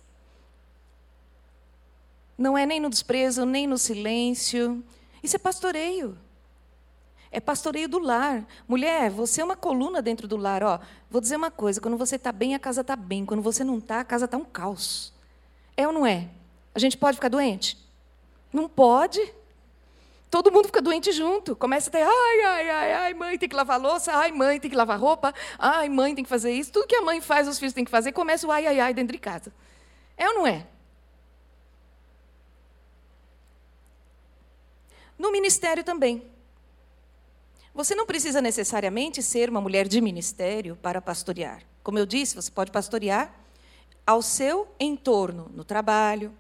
Não 2.37 2.57
é 2.57 2.65
nem 2.65 2.79
no 2.79 2.89
desprezo, 2.89 3.45
nem 3.45 3.67
no 3.67 3.77
silêncio. 3.77 4.83
Isso 5.23 5.35
é 5.35 5.39
pastoreio. 5.39 6.17
É 7.31 7.39
pastoreio 7.39 7.89
do 7.89 7.99
lar. 7.99 8.45
Mulher, 8.67 9.09
você 9.09 9.41
é 9.41 9.43
uma 9.43 9.55
coluna 9.55 10.01
dentro 10.01 10.27
do 10.27 10.37
lar. 10.37 10.63
Ó, 10.63 10.79
vou 11.09 11.19
dizer 11.21 11.35
uma 11.35 11.51
coisa: 11.51 11.81
quando 11.81 11.97
você 11.97 12.15
está 12.15 12.31
bem, 12.31 12.55
a 12.55 12.59
casa 12.59 12.81
está 12.81 12.95
bem. 12.95 13.25
Quando 13.25 13.41
você 13.41 13.63
não 13.63 13.77
está, 13.77 13.99
a 13.99 14.05
casa 14.05 14.25
está 14.25 14.37
um 14.37 14.45
caos. 14.45 15.13
É 15.75 15.87
ou 15.87 15.93
não 15.93 16.05
é? 16.05 16.29
A 16.73 16.79
gente 16.79 16.97
pode 16.97 17.15
ficar 17.15 17.29
doente? 17.29 17.77
Não 18.51 18.69
pode 18.69 19.33
todo 20.35 20.51
mundo 20.51 20.65
fica 20.65 20.81
doente 20.81 21.13
junto. 21.13 21.55
Começa 21.55 21.89
a 21.89 21.91
ter, 21.93 22.01
ai, 22.01 22.41
ai, 22.41 22.69
ai, 22.69 22.93
ai, 22.93 23.13
mãe 23.13 23.37
tem 23.37 23.47
que 23.47 23.55
lavar 23.55 23.79
louça, 23.79 24.11
ai, 24.11 24.33
mãe 24.33 24.59
tem 24.59 24.69
que 24.69 24.75
lavar 24.75 24.99
roupa, 24.99 25.33
ai, 25.57 25.87
mãe 25.87 26.13
tem 26.13 26.25
que 26.25 26.29
fazer 26.29 26.51
isso. 26.51 26.73
Tudo 26.73 26.87
que 26.87 26.95
a 26.97 27.01
mãe 27.01 27.21
faz, 27.21 27.47
os 27.47 27.57
filhos 27.57 27.73
têm 27.73 27.85
que 27.85 27.91
fazer, 27.91 28.11
começa 28.11 28.45
o 28.45 28.51
ai, 28.51 28.67
ai, 28.67 28.81
ai 28.81 28.93
dentro 28.93 29.13
de 29.13 29.17
casa. 29.17 29.53
É 30.17 30.27
ou 30.27 30.33
não 30.33 30.45
é? 30.45 30.67
No 35.17 35.31
ministério 35.31 35.85
também. 35.85 36.21
Você 37.73 37.95
não 37.95 38.05
precisa 38.05 38.41
necessariamente 38.41 39.23
ser 39.23 39.49
uma 39.49 39.61
mulher 39.61 39.87
de 39.87 40.01
ministério 40.01 40.75
para 40.75 41.01
pastorear. 41.01 41.61
Como 41.81 41.97
eu 41.97 42.05
disse, 42.05 42.35
você 42.35 42.51
pode 42.51 42.71
pastorear 42.71 43.33
ao 44.05 44.21
seu 44.21 44.67
entorno, 44.77 45.49
no 45.53 45.63
trabalho. 45.63 46.33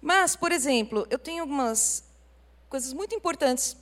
Mas, 0.00 0.36
por 0.36 0.52
exemplo, 0.52 1.04
eu 1.10 1.18
tenho 1.18 1.42
algumas 1.42 2.13
coisas 2.68 2.92
muito 2.92 3.14
importantes, 3.14 3.76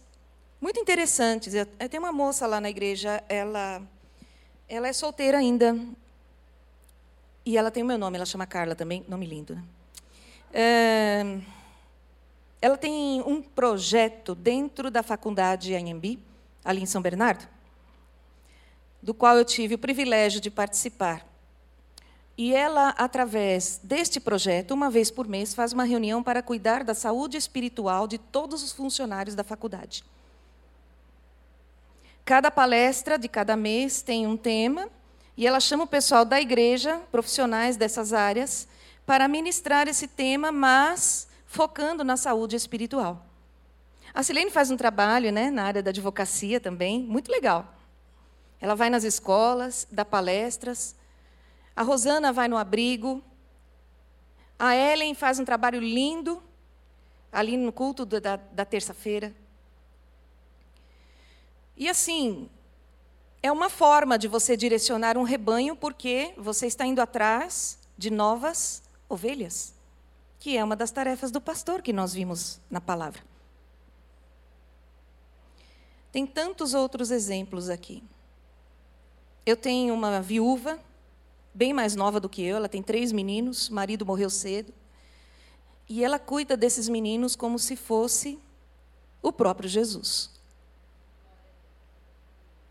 muito 0.61 0.78
interessantes. 0.78 1.53
Tenho 1.91 2.03
uma 2.03 2.12
moça 2.12 2.47
lá 2.47 2.61
na 2.61 2.70
igreja, 2.70 3.22
ela, 3.28 3.83
ela 4.68 4.89
é 4.89 4.93
solteira 4.93 5.39
ainda. 5.39 5.78
E 7.45 7.59
ela 7.59 7.70
tem 7.70 7.83
o 7.83 7.87
meu 7.87 7.99
nome, 7.99 8.16
ela 8.16 8.26
chama 8.26 8.47
Carla 8.47 8.74
também, 8.74 9.05
nome 9.09 9.26
lindo, 9.26 9.57
né? 9.57 9.64
É, 10.53 11.41
ela 12.61 12.76
tem 12.76 13.20
um 13.22 13.43
projeto 13.43 14.35
dentro 14.35 14.91
da 14.91 15.03
faculdade 15.03 15.74
Anhembi, 15.74 16.22
ali 16.64 16.83
em 16.83 16.87
São 16.87 17.03
Bernardo, 17.03 17.49
do 19.03 19.12
qual 19.12 19.37
eu 19.37 19.45
tive 19.45 19.74
o 19.74 19.78
privilégio 19.78 20.41
de 20.41 20.51
participar. 20.51 21.26
E 22.37 22.55
ela, 22.55 22.91
através 22.91 23.78
deste 23.83 24.18
projeto, 24.18 24.72
uma 24.72 24.91
vez 24.91 25.11
por 25.11 25.28
mês, 25.28 25.55
faz 25.55 25.72
uma 25.72 25.85
reunião 25.85 26.22
para 26.22 26.43
cuidar 26.43 26.83
da 26.83 26.95
saúde 26.95 27.37
espiritual 27.37 28.07
de 28.07 28.16
todos 28.18 28.62
os 28.62 28.72
funcionários 28.72 29.35
da 29.35 29.45
faculdade. 29.45 30.03
Cada 32.24 32.51
palestra 32.51 33.18
de 33.18 33.28
cada 33.28 33.57
mês 33.57 34.01
tem 34.01 34.26
um 34.26 34.37
tema, 34.37 34.89
e 35.37 35.47
ela 35.47 35.61
chama 35.61 35.85
o 35.85 35.89
pessoal 35.89 36.24
da 36.24 36.41
igreja, 36.41 37.01
profissionais 37.11 37.76
dessas 37.76 38.12
áreas, 38.12 38.68
para 39.05 39.28
ministrar 39.28 39.89
esse 39.89 40.07
tema, 40.07 40.51
mas 40.53 41.28
focando 41.47 42.03
na 42.05 42.16
saúde 42.16 42.57
espiritual. 42.57 43.26
A 44.14 44.22
Silene 44.22 44.51
faz 44.51 44.70
um 44.70 44.76
trabalho 44.76 45.33
né, 45.33 45.51
na 45.51 45.64
área 45.64 45.83
da 45.83 45.91
advocacia 45.91 46.61
também, 46.61 47.03
muito 47.03 47.30
legal. 47.30 47.74
Ela 48.61 48.74
vai 48.74 48.89
nas 48.89 49.05
escolas, 49.05 49.87
dá 49.91 50.05
palestras, 50.05 50.95
a 51.75 51.83
Rosana 51.83 52.33
vai 52.33 52.49
no 52.49 52.57
abrigo. 52.57 53.23
A 54.59 54.77
Ellen 54.77 55.14
faz 55.14 55.39
um 55.39 55.45
trabalho 55.45 55.81
lindo 55.81 56.43
ali 57.31 57.57
no 57.57 57.73
culto 57.73 58.05
da, 58.05 58.37
da 58.37 58.64
terça-feira. 58.64 59.35
E 61.77 61.89
assim, 61.89 62.49
é 63.43 63.51
uma 63.51 63.70
forma 63.70 64.18
de 64.18 64.29
você 64.29 64.57
direcionar 64.57 65.16
um 65.16 65.23
rebanho, 65.23 65.75
porque 65.75 66.35
você 66.37 66.66
está 66.66 66.87
indo 66.87 67.01
atrás 67.01 67.79
de 67.97 68.11
novas 68.11 68.83
ovelhas, 69.09 69.75
que 70.39 70.57
é 70.57 70.62
uma 70.62 70.77
das 70.77 70.91
tarefas 70.91 71.31
do 71.31 71.41
pastor 71.41 71.83
que 71.83 71.93
nós 71.93 72.12
vimos 72.12 72.61
na 72.70 72.81
palavra. 72.81 73.23
Tem 76.12 76.27
tantos 76.27 76.75
outros 76.75 77.11
exemplos 77.11 77.70
aqui. 77.70 78.05
Eu 79.47 79.57
tenho 79.57 79.95
uma 79.95 80.20
viúva 80.20 80.79
bem 81.55 81.73
mais 81.73 81.95
nova 81.95 82.19
do 82.19 82.29
que 82.29 82.43
eu, 82.43 82.57
ela 82.57 82.69
tem 82.69 82.83
três 82.83 83.13
meninos, 83.13 83.69
o 83.69 83.75
marido 83.75 84.07
morreu 84.07 84.31
cedo. 84.31 84.73
E 85.89 86.05
ela 86.05 86.19
cuida 86.19 86.57
desses 86.57 86.89
meninos 86.89 87.37
como 87.37 87.59
se 87.59 87.77
fosse 87.77 88.39
o 89.21 89.33
próprio 89.33 89.69
Jesus. 89.69 90.31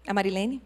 A 0.08 0.14
Marilene? 0.14 0.62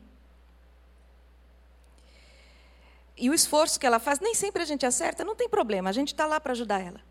E 3.18 3.30
o 3.30 3.34
esforço 3.34 3.80
que 3.80 3.86
ela 3.86 3.99
faz, 3.99 4.20
nem 4.20 4.34
sempre 4.34 4.61
a 4.61 4.66
gente 4.66 4.86
acerta, 4.86 5.24
não 5.24 5.36
tem 5.36 5.47
problema, 5.47 5.89
a 5.89 5.93
gente 5.93 6.09
está 6.09 6.26
lá 6.26 6.39
para 6.39 6.51
ajudar 6.51 6.82
ela. 6.82 7.01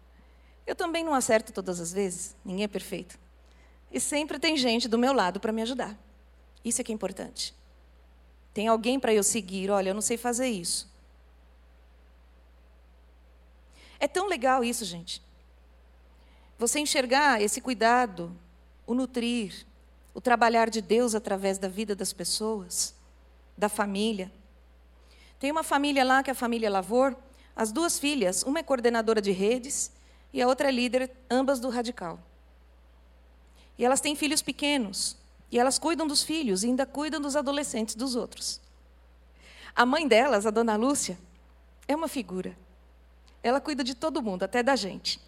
Eu 0.67 0.75
também 0.75 1.05
não 1.05 1.15
acerto 1.15 1.53
todas 1.53 1.81
as 1.81 1.93
vezes, 1.93 2.37
ninguém 2.45 2.65
é 2.65 2.69
perfeito. 2.69 3.19
E 3.91 4.01
sempre 4.01 4.39
tem 4.39 4.57
gente 4.57 4.89
do 4.89 4.99
meu 4.99 5.13
lado 5.13 5.39
para 5.39 5.53
me 5.53 5.63
ajudar. 5.63 5.99
Isso 6.65 6.81
é 6.81 6.85
que 6.85 6.93
é 6.93 6.95
importante. 6.95 7.55
Tem 8.53 8.69
alguém 8.69 8.99
para 8.99 9.13
eu 9.13 9.23
seguir, 9.23 9.71
olha, 9.71 9.91
eu 9.91 9.95
não 9.95 10.01
sei 10.01 10.17
fazer 10.17 10.49
isso. 10.49 10.93
É 14.05 14.07
tão 14.07 14.29
legal 14.29 14.63
isso, 14.63 14.85
gente. 14.85 15.23
Você 16.59 16.79
enxergar 16.79 17.41
esse 17.41 17.59
cuidado, 17.59 18.31
o 18.87 18.93
nutrir, 18.93 19.65
o 20.13 20.21
trabalhar 20.21 20.69
de 20.69 20.83
Deus 20.83 21.15
através 21.15 21.57
da 21.57 21.69
vida 21.69 21.97
das 21.97 22.13
pessoas, 22.13 22.95
da 23.57 23.67
família. 23.67 24.31
Tem 25.39 25.51
uma 25.51 25.63
família 25.63 26.05
lá, 26.05 26.23
que 26.23 26.29
é 26.29 26.33
a 26.33 26.35
família 26.35 26.69
Lavor, 26.69 27.17
as 27.57 27.73
duas 27.73 27.99
filhas, 27.99 28.43
uma 28.43 28.59
é 28.59 28.63
coordenadora 28.63 29.23
de 29.23 29.31
redes 29.31 29.91
e 30.35 30.43
a 30.43 30.47
outra 30.47 30.69
é 30.69 30.71
líder, 30.71 31.11
ambas 31.31 31.59
do 31.59 31.71
Radical. 31.71 32.21
E 33.79 33.87
elas 33.87 34.03
têm 34.03 34.15
filhos 34.15 34.43
pequenos, 34.43 35.17
e 35.51 35.59
elas 35.59 35.79
cuidam 35.79 36.07
dos 36.07 36.23
filhos 36.23 36.63
e 36.63 36.67
ainda 36.67 36.85
cuidam 36.85 37.23
dos 37.23 37.37
adolescentes 37.37 37.95
dos 37.95 38.17
outros. 38.17 38.61
A 39.75 39.87
mãe 39.87 40.07
delas, 40.07 40.45
a 40.45 40.51
dona 40.51 40.77
Lúcia, 40.77 41.19
é 41.89 41.97
uma 41.97 42.07
figura. 42.07 42.64
Ela 43.45 43.61
cuida 43.61 43.85
de 43.85 43.95
todo 43.95 44.23
mundo, 44.23 44.43
até 44.43 44.63
da 44.63 44.75
gente. 44.75 45.21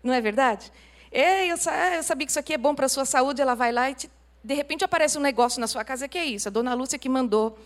Não 0.00 0.14
é 0.14 0.20
verdade? 0.20 0.72
Ei, 1.10 1.50
eu, 1.50 1.56
sabia 1.56 2.24
que 2.24 2.30
isso 2.30 2.38
aqui 2.38 2.54
é 2.54 2.58
bom 2.58 2.72
para 2.72 2.86
a 2.86 2.88
sua 2.88 3.04
saúde, 3.04 3.42
ela 3.42 3.56
vai 3.56 3.72
lá 3.72 3.90
e 3.90 3.96
te, 3.96 4.10
de 4.44 4.54
repente 4.54 4.84
aparece 4.84 5.18
um 5.18 5.20
negócio 5.20 5.60
na 5.60 5.66
sua 5.66 5.84
casa, 5.84 6.06
que 6.06 6.16
é 6.16 6.24
isso? 6.24 6.46
A 6.46 6.52
dona 6.52 6.72
Lúcia 6.72 6.96
que 6.96 7.08
mandou, 7.08 7.58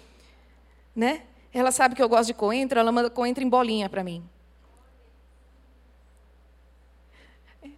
né? 0.97 1.25
Ela 1.53 1.71
sabe 1.71 1.95
que 1.95 2.03
eu 2.03 2.09
gosto 2.09 2.29
de 2.29 2.35
coentro, 2.35 2.79
ela 2.79 2.91
manda 2.91 3.11
coentro 3.11 3.45
em 3.45 3.49
bolinha 3.49 3.87
para 3.91 4.03
mim. 4.03 4.27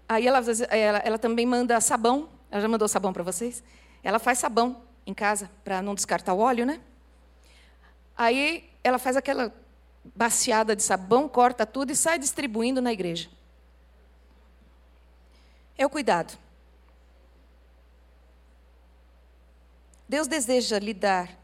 Aí 0.08 0.24
ela, 0.28 0.40
ela, 0.70 0.98
ela, 0.98 1.18
também 1.18 1.44
manda 1.44 1.80
sabão. 1.80 2.28
Ela 2.48 2.60
já 2.60 2.68
mandou 2.68 2.86
sabão 2.86 3.12
para 3.12 3.24
vocês? 3.24 3.64
Ela 4.04 4.20
faz 4.20 4.38
sabão 4.38 4.82
em 5.04 5.12
casa 5.12 5.50
para 5.64 5.82
não 5.82 5.96
descartar 5.96 6.32
o 6.34 6.38
óleo, 6.38 6.64
né? 6.64 6.80
Aí 8.16 8.70
ela 8.84 8.98
faz 8.98 9.16
aquela 9.16 9.52
baciada 10.14 10.74
de 10.74 10.82
sabão, 10.82 11.28
corta 11.28 11.64
tudo 11.64 11.92
e 11.92 11.96
sai 11.96 12.18
distribuindo 12.18 12.82
na 12.82 12.92
igreja. 12.92 13.28
É 15.76 15.86
o 15.86 15.90
cuidado. 15.90 16.38
Deus 20.08 20.26
deseja 20.26 20.78
lhe 20.78 20.94
dar, 20.94 21.36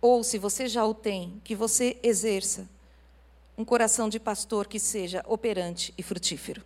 ou 0.00 0.22
se 0.22 0.38
você 0.38 0.68
já 0.68 0.84
o 0.84 0.94
tem, 0.94 1.40
que 1.42 1.54
você 1.54 1.98
exerça 2.02 2.68
um 3.58 3.64
coração 3.64 4.08
de 4.08 4.20
pastor 4.20 4.66
que 4.66 4.78
seja 4.78 5.24
operante 5.26 5.92
e 5.96 6.02
frutífero. 6.02 6.62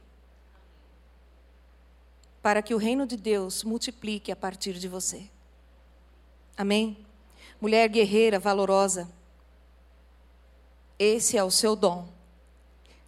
Para 2.42 2.62
que 2.62 2.74
o 2.74 2.78
reino 2.78 3.06
de 3.06 3.16
Deus 3.16 3.64
multiplique 3.64 4.32
a 4.32 4.36
partir 4.36 4.74
de 4.74 4.88
você. 4.88 5.28
Amém? 6.56 6.96
Mulher 7.60 7.88
guerreira, 7.88 8.38
valorosa, 8.38 9.08
esse 11.00 11.38
é 11.38 11.42
o 11.42 11.50
seu 11.50 11.74
dom. 11.74 12.06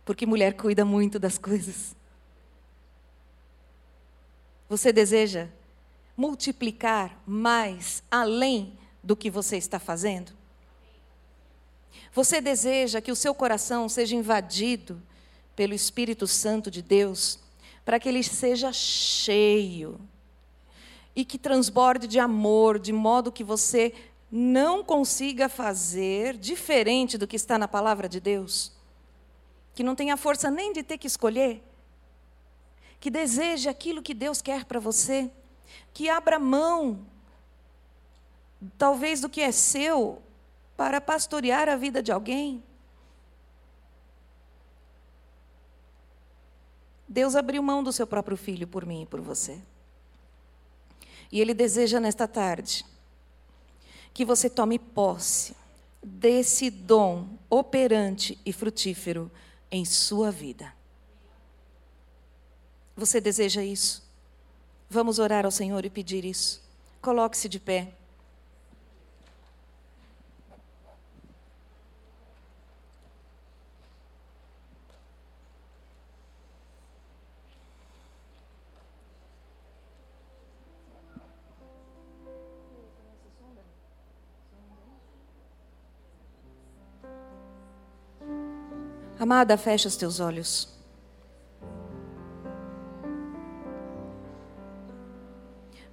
Porque 0.02 0.24
mulher 0.24 0.56
cuida 0.56 0.82
muito 0.82 1.18
das 1.18 1.36
coisas. 1.36 1.94
Você 4.66 4.90
deseja 4.90 5.48
multiplicar 6.16 7.22
mais 7.26 8.02
além 8.10 8.78
do 9.02 9.14
que 9.14 9.30
você 9.30 9.58
está 9.58 9.78
fazendo? 9.78 10.32
Você 12.14 12.40
deseja 12.40 13.02
que 13.02 13.12
o 13.12 13.16
seu 13.16 13.34
coração 13.34 13.86
seja 13.90 14.16
invadido 14.16 15.00
pelo 15.54 15.74
Espírito 15.74 16.26
Santo 16.26 16.70
de 16.70 16.80
Deus, 16.80 17.38
para 17.84 18.00
que 18.00 18.08
ele 18.08 18.22
seja 18.22 18.72
cheio 18.72 20.00
e 21.14 21.26
que 21.26 21.36
transborde 21.36 22.06
de 22.06 22.18
amor, 22.18 22.78
de 22.78 22.92
modo 22.92 23.30
que 23.30 23.44
você 23.44 23.92
não 24.34 24.82
consiga 24.82 25.46
fazer 25.46 26.38
diferente 26.38 27.18
do 27.18 27.26
que 27.26 27.36
está 27.36 27.58
na 27.58 27.68
palavra 27.68 28.08
de 28.08 28.18
Deus, 28.18 28.72
que 29.74 29.82
não 29.82 29.94
tenha 29.94 30.16
força 30.16 30.50
nem 30.50 30.72
de 30.72 30.82
ter 30.82 30.96
que 30.96 31.06
escolher, 31.06 31.62
que 32.98 33.10
deseje 33.10 33.68
aquilo 33.68 34.00
que 34.00 34.14
Deus 34.14 34.40
quer 34.40 34.64
para 34.64 34.80
você, 34.80 35.30
que 35.92 36.08
abra 36.08 36.38
mão, 36.38 37.04
talvez 38.78 39.20
do 39.20 39.28
que 39.28 39.42
é 39.42 39.52
seu, 39.52 40.22
para 40.78 40.98
pastorear 40.98 41.68
a 41.68 41.76
vida 41.76 42.02
de 42.02 42.10
alguém. 42.10 42.64
Deus 47.06 47.36
abriu 47.36 47.62
mão 47.62 47.82
do 47.82 47.92
seu 47.92 48.06
próprio 48.06 48.38
filho 48.38 48.66
por 48.66 48.86
mim 48.86 49.02
e 49.02 49.06
por 49.06 49.20
você. 49.20 49.60
E 51.30 51.38
Ele 51.38 51.52
deseja 51.52 52.00
nesta 52.00 52.26
tarde 52.26 52.90
que 54.12 54.24
você 54.24 54.48
tome 54.50 54.78
posse 54.78 55.54
desse 56.02 56.70
dom 56.70 57.28
operante 57.48 58.38
e 58.44 58.52
frutífero 58.52 59.30
em 59.70 59.84
sua 59.84 60.30
vida. 60.30 60.72
Você 62.96 63.20
deseja 63.20 63.62
isso? 63.64 64.02
Vamos 64.90 65.18
orar 65.18 65.44
ao 65.44 65.50
Senhor 65.50 65.84
e 65.84 65.90
pedir 65.90 66.24
isso. 66.24 66.62
Coloque-se 67.00 67.48
de 67.48 67.58
pé. 67.58 67.94
Amada, 89.22 89.56
fecha 89.56 89.86
os 89.86 89.94
teus 89.94 90.18
olhos. 90.18 90.68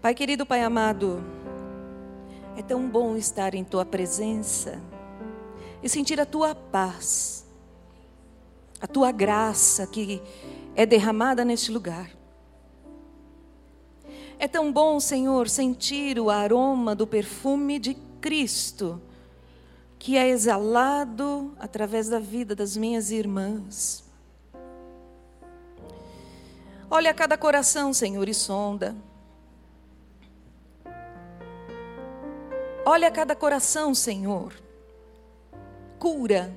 Pai 0.01 0.15
querido, 0.15 0.47
Pai 0.47 0.63
amado, 0.63 1.23
é 2.57 2.63
tão 2.63 2.89
bom 2.89 3.15
estar 3.15 3.53
em 3.53 3.63
tua 3.63 3.86
presença 3.86 4.82
e 5.84 5.88
sentir 5.88 6.19
a 6.19 6.25
tua 6.25 6.55
paz, 6.55 7.45
a 8.82 8.88
tua 8.88 9.11
graça 9.11 9.86
que 9.86 10.19
é 10.75 10.84
derramada 10.84 11.45
neste 11.45 11.71
lugar. 11.71 12.09
É 14.39 14.47
tão 14.47 14.73
bom, 14.73 14.99
Senhor, 14.99 15.47
sentir 15.47 16.19
o 16.19 16.32
aroma 16.32 16.95
do 16.95 17.05
perfume 17.05 17.77
de 17.77 17.93
Cristo 18.19 18.99
que 20.00 20.18
é 20.18 20.30
exalado 20.30 21.54
através 21.60 22.08
da 22.08 22.20
vida 22.20 22.56
das 22.56 22.78
minhas 22.78 23.12
irmãs. 23.12 24.06
Olha 26.89 27.14
cada 27.14 27.38
coração, 27.38 27.93
Senhor, 27.93 28.28
e 28.30 28.34
sonda. 28.34 28.95
Olha 32.86 33.12
cada 33.12 33.36
coração, 33.36 33.93
Senhor. 33.93 34.54
Cura. 36.00 36.56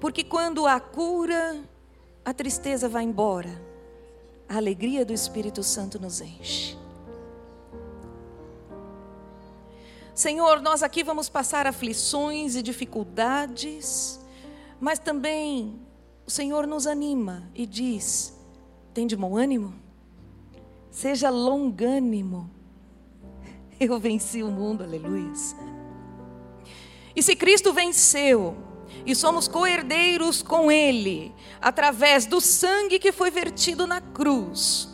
Porque 0.00 0.24
quando 0.24 0.66
há 0.66 0.80
cura, 0.80 1.62
a 2.24 2.32
tristeza 2.32 2.88
vai 2.88 3.04
embora. 3.04 3.50
A 4.48 4.56
alegria 4.56 5.04
do 5.04 5.12
Espírito 5.12 5.62
Santo 5.62 6.00
nos 6.00 6.20
enche. 6.22 6.83
Senhor, 10.14 10.62
nós 10.62 10.84
aqui 10.84 11.02
vamos 11.02 11.28
passar 11.28 11.66
aflições 11.66 12.54
e 12.54 12.62
dificuldades, 12.62 14.20
mas 14.78 15.00
também 15.00 15.80
o 16.24 16.30
Senhor 16.30 16.68
nos 16.68 16.86
anima 16.86 17.50
e 17.52 17.66
diz: 17.66 18.38
tem 18.94 19.08
de 19.08 19.16
bom 19.16 19.36
ânimo? 19.36 19.74
Seja 20.88 21.30
longânimo. 21.30 22.48
Eu 23.80 23.98
venci 23.98 24.40
o 24.40 24.52
mundo, 24.52 24.84
aleluia. 24.84 25.32
E 27.16 27.20
se 27.20 27.34
Cristo 27.34 27.72
venceu, 27.72 28.56
e 29.04 29.16
somos 29.16 29.48
coerdeiros 29.48 30.42
com 30.42 30.70
Ele, 30.70 31.34
através 31.60 32.24
do 32.24 32.40
sangue 32.40 33.00
que 33.00 33.10
foi 33.10 33.32
vertido 33.32 33.84
na 33.84 34.00
cruz, 34.00 34.88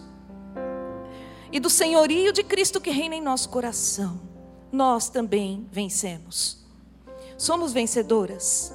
e 1.52 1.60
do 1.60 1.68
senhorio 1.68 2.32
de 2.32 2.42
Cristo 2.42 2.80
que 2.80 2.90
reina 2.90 3.14
em 3.14 3.20
nosso 3.20 3.50
coração, 3.50 4.29
nós 4.72 5.08
também 5.08 5.66
vencemos. 5.70 6.58
Somos 7.36 7.72
vencedoras. 7.72 8.72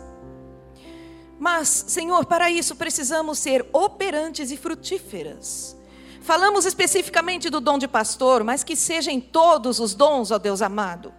Mas, 1.39 1.67
Senhor, 1.87 2.25
para 2.25 2.49
isso 2.49 2.75
precisamos 2.75 3.39
ser 3.39 3.65
operantes 3.71 4.51
e 4.51 4.57
frutíferas. 4.57 5.75
Falamos 6.21 6.65
especificamente 6.65 7.49
do 7.49 7.61
dom 7.61 7.77
de 7.77 7.87
pastor, 7.87 8.43
mas 8.43 8.63
que 8.63 8.75
sejam 8.75 9.19
todos 9.19 9.79
os 9.79 9.93
dons, 9.93 10.31
ó 10.31 10.39
Deus 10.39 10.61
amado. 10.61 11.13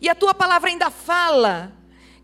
E 0.00 0.08
a 0.08 0.14
tua 0.14 0.34
palavra 0.34 0.70
ainda 0.70 0.90
fala 0.90 1.72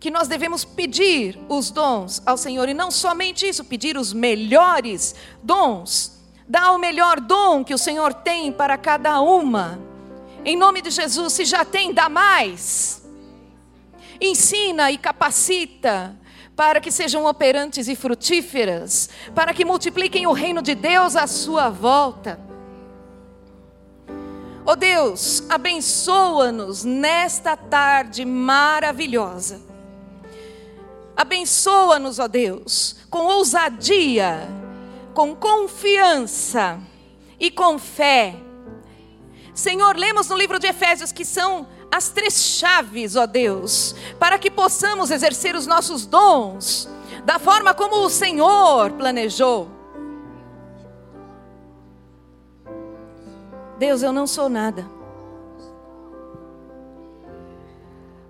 que 0.01 0.11
nós 0.11 0.27
devemos 0.27 0.65
pedir 0.65 1.39
os 1.49 1.71
dons 1.71 2.21
ao 2.27 2.37
Senhor, 2.37 2.69
e 2.69 2.75
não 2.75 2.91
somente 2.91 3.49
isso, 3.49 3.65
pedir 3.65 3.97
os 3.97 4.13
melhores 4.13 5.15
dons. 5.43 6.21
Dá 6.49 6.73
o 6.73 6.79
melhor 6.79 7.21
dom 7.21 7.65
que 7.65 7.73
o 7.73 7.79
Senhor 7.79 8.13
tem 8.13 8.53
para 8.53 8.77
cada 8.77 9.21
uma. 9.21 9.94
Em 10.45 10.57
nome 10.57 10.83
de 10.83 10.91
Jesus, 10.91 11.33
se 11.33 11.45
já 11.45 11.65
tem, 11.65 11.93
dá 11.93 12.09
mais. 12.09 13.03
Ensina 14.21 14.91
e 14.91 14.99
capacita 14.99 16.17
para 16.55 16.81
que 16.81 16.91
sejam 16.91 17.25
operantes 17.25 17.89
e 17.89 17.97
frutíferas, 17.97 19.09
para 19.35 19.53
que 19.53 19.65
multipliquem 19.65 20.27
o 20.27 20.33
reino 20.33 20.63
de 20.63 20.75
Deus 20.75 21.17
à 21.17 21.27
sua 21.27 21.69
volta. 21.69 22.39
Oh 24.67 24.77
Deus, 24.77 25.43
abençoa-nos 25.49 26.85
nesta 26.85 27.57
tarde 27.57 28.25
maravilhosa. 28.25 29.61
Abençoa-nos, 31.17 32.19
ó 32.19 32.29
Deus, 32.29 32.97
com 33.11 33.27
ousadia, 33.27 34.49
com 35.13 35.35
confiança 35.35 36.81
e 37.39 37.51
com 37.51 37.79
fé 37.79 38.44
Senhor, 39.55 39.97
lemos 39.97 40.29
no 40.29 40.37
livro 40.37 40.59
de 40.59 40.67
Efésios 40.67 41.13
que 41.13 41.25
são 41.25 41.69
as 41.91 42.09
três 42.09 42.43
chaves, 42.43 43.15
ó 43.15 43.25
Deus, 43.25 43.95
para 44.19 44.37
que 44.37 44.51
possamos 44.51 45.13
exercer 45.13 45.55
os 45.55 45.65
nossos 45.65 46.05
dons 46.05 46.89
da 47.25 47.39
forma 47.39 47.73
como 47.73 48.05
o 48.05 48.11
Senhor 48.11 48.91
planejou. 48.93 49.69
Deus, 53.79 54.03
eu 54.03 54.13
não 54.13 54.27
sou 54.27 54.49
nada. 54.49 54.85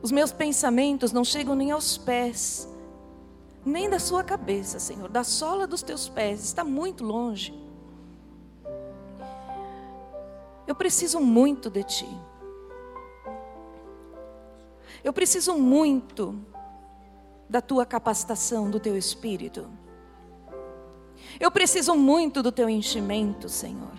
Os 0.02 0.12
meus 0.12 0.30
pensamentos 0.30 1.12
não 1.12 1.24
chegam 1.24 1.54
nem 1.54 1.70
aos 1.70 1.96
pés, 1.96 2.68
nem 3.64 3.88
da 3.88 3.98
sua 3.98 4.22
cabeça, 4.22 4.78
Senhor, 4.78 5.08
da 5.08 5.24
sola 5.24 5.66
dos 5.66 5.82
teus 5.82 6.06
pés, 6.06 6.44
está 6.44 6.62
muito 6.62 7.02
longe. 7.02 7.63
Eu 10.66 10.74
preciso 10.74 11.20
muito 11.20 11.68
de 11.68 11.82
Ti. 11.82 12.08
Eu 15.02 15.12
preciso 15.12 15.54
muito 15.54 16.38
da 17.48 17.60
Tua 17.60 17.84
capacitação, 17.84 18.70
do 18.70 18.80
Teu 18.80 18.96
Espírito. 18.96 19.68
Eu 21.38 21.50
preciso 21.50 21.94
muito 21.94 22.42
do 22.42 22.50
Teu 22.50 22.68
enchimento, 22.68 23.48
Senhor, 23.48 23.92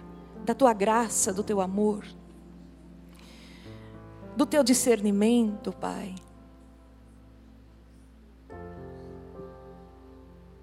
da 0.44 0.56
Tua 0.56 0.74
graça, 0.74 1.32
do 1.32 1.44
Teu 1.44 1.62
amor, 1.62 2.06
do 4.36 4.46
Teu 4.46 4.64
discernimento, 4.64 5.72
Pai. 5.72 6.16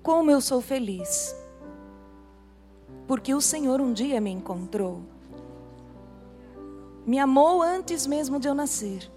Como 0.02 0.30
eu 0.32 0.40
sou 0.40 0.60
feliz, 0.60 1.36
porque 3.06 3.32
o 3.32 3.40
Senhor 3.40 3.80
um 3.80 3.92
dia 3.92 4.20
me 4.20 4.30
encontrou 4.30 5.11
me 7.06 7.18
amou 7.18 7.62
antes 7.62 8.06
mesmo 8.06 8.38
de 8.38 8.48
eu 8.48 8.54
nascer. 8.54 9.10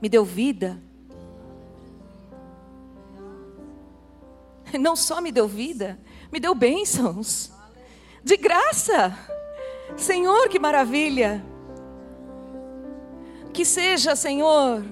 Me 0.00 0.08
deu 0.08 0.24
vida. 0.24 0.80
Não 4.78 4.94
só 4.94 5.20
me 5.20 5.32
deu 5.32 5.48
vida, 5.48 5.98
me 6.30 6.38
deu 6.38 6.54
bênçãos. 6.54 7.50
De 8.22 8.36
graça. 8.36 9.16
Senhor, 9.96 10.48
que 10.48 10.58
maravilha. 10.58 11.44
Que 13.52 13.64
seja, 13.64 14.14
Senhor, 14.14 14.84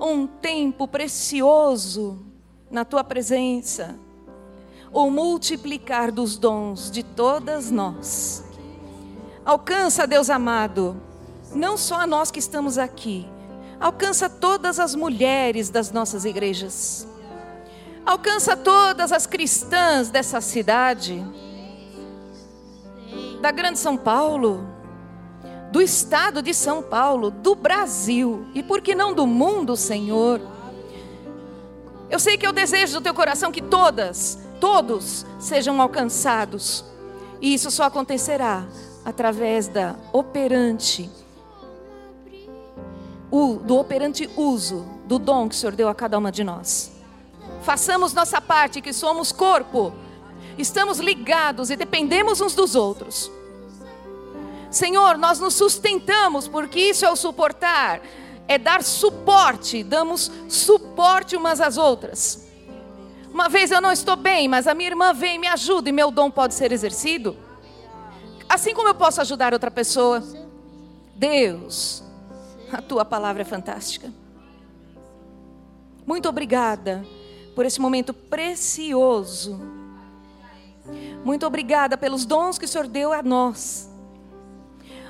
um 0.00 0.26
tempo 0.26 0.88
precioso 0.88 2.24
na 2.70 2.84
tua 2.84 3.04
presença. 3.04 3.98
O 4.92 5.10
multiplicar 5.10 6.10
dos 6.10 6.38
dons 6.38 6.90
de 6.90 7.02
todas 7.02 7.70
nós 7.70 8.45
Alcança, 9.46 10.08
Deus 10.08 10.28
amado, 10.28 11.00
não 11.54 11.76
só 11.76 12.00
a 12.00 12.06
nós 12.06 12.32
que 12.32 12.40
estamos 12.40 12.78
aqui, 12.78 13.24
alcança 13.78 14.28
todas 14.28 14.80
as 14.80 14.92
mulheres 14.92 15.70
das 15.70 15.92
nossas 15.92 16.24
igrejas, 16.24 17.06
alcança 18.04 18.56
todas 18.56 19.12
as 19.12 19.24
cristãs 19.24 20.10
dessa 20.10 20.40
cidade, 20.40 21.24
da 23.40 23.52
Grande 23.52 23.78
São 23.78 23.96
Paulo, 23.96 24.66
do 25.70 25.80
estado 25.80 26.42
de 26.42 26.52
São 26.52 26.82
Paulo, 26.82 27.30
do 27.30 27.54
Brasil 27.54 28.48
e 28.52 28.64
por 28.64 28.80
que 28.80 28.96
não 28.96 29.14
do 29.14 29.28
mundo, 29.28 29.76
Senhor. 29.76 30.40
Eu 32.10 32.18
sei 32.18 32.36
que 32.36 32.44
é 32.44 32.50
o 32.50 32.52
desejo 32.52 32.94
do 32.94 33.00
teu 33.00 33.14
coração 33.14 33.52
que 33.52 33.62
todas, 33.62 34.40
todos 34.60 35.24
sejam 35.38 35.80
alcançados. 35.80 36.84
E 37.40 37.54
isso 37.54 37.70
só 37.70 37.84
acontecerá 37.84 38.64
através 39.06 39.68
da 39.68 39.94
operante, 40.12 41.08
do 43.64 43.76
operante 43.76 44.28
uso 44.36 44.84
do 45.04 45.16
dom 45.16 45.48
que 45.48 45.54
o 45.54 45.58
Senhor 45.58 45.76
deu 45.76 45.88
a 45.88 45.94
cada 45.94 46.18
uma 46.18 46.32
de 46.32 46.42
nós. 46.42 46.90
Façamos 47.62 48.12
nossa 48.12 48.40
parte, 48.40 48.80
que 48.80 48.92
somos 48.92 49.30
corpo, 49.30 49.94
estamos 50.58 50.98
ligados 50.98 51.70
e 51.70 51.76
dependemos 51.76 52.40
uns 52.40 52.52
dos 52.56 52.74
outros. 52.74 53.30
Senhor, 54.72 55.16
nós 55.16 55.38
nos 55.38 55.54
sustentamos, 55.54 56.48
porque 56.48 56.80
isso 56.80 57.04
é 57.04 57.10
o 57.10 57.14
suportar, 57.14 58.00
é 58.48 58.58
dar 58.58 58.82
suporte, 58.82 59.84
damos 59.84 60.32
suporte 60.48 61.36
umas 61.36 61.60
às 61.60 61.76
outras. 61.76 62.48
Uma 63.32 63.48
vez 63.48 63.70
eu 63.70 63.80
não 63.80 63.92
estou 63.92 64.16
bem, 64.16 64.48
mas 64.48 64.66
a 64.66 64.74
minha 64.74 64.90
irmã 64.90 65.12
vem 65.12 65.36
e 65.36 65.38
me 65.38 65.46
ajuda 65.46 65.88
e 65.88 65.92
meu 65.92 66.10
dom 66.10 66.28
pode 66.28 66.54
ser 66.54 66.72
exercido. 66.72 67.45
Assim 68.56 68.72
como 68.72 68.88
eu 68.88 68.94
posso 68.94 69.20
ajudar 69.20 69.52
outra 69.52 69.70
pessoa. 69.70 70.24
Deus, 71.14 72.02
a 72.72 72.80
tua 72.80 73.04
palavra 73.04 73.42
é 73.42 73.44
fantástica. 73.44 74.10
Muito 76.06 76.26
obrigada 76.26 77.04
por 77.54 77.66
esse 77.66 77.78
momento 77.78 78.14
precioso. 78.14 79.60
Muito 81.22 81.46
obrigada 81.46 81.98
pelos 81.98 82.24
dons 82.24 82.56
que 82.58 82.64
o 82.64 82.68
Senhor 82.68 82.88
deu 82.88 83.12
a 83.12 83.22
nós. 83.22 83.90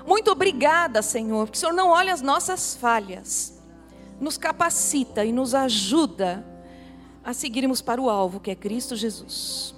Muito 0.04 0.28
obrigada, 0.32 1.00
Senhor, 1.00 1.46
porque 1.46 1.58
o 1.58 1.60
Senhor 1.60 1.72
não 1.72 1.90
olha 1.90 2.12
as 2.12 2.20
nossas 2.20 2.74
falhas, 2.74 3.62
nos 4.20 4.36
capacita 4.36 5.24
e 5.24 5.30
nos 5.30 5.54
ajuda 5.54 6.44
a 7.22 7.32
seguirmos 7.32 7.80
para 7.80 8.02
o 8.02 8.10
alvo 8.10 8.40
que 8.40 8.50
é 8.50 8.56
Cristo 8.56 8.96
Jesus. 8.96 9.75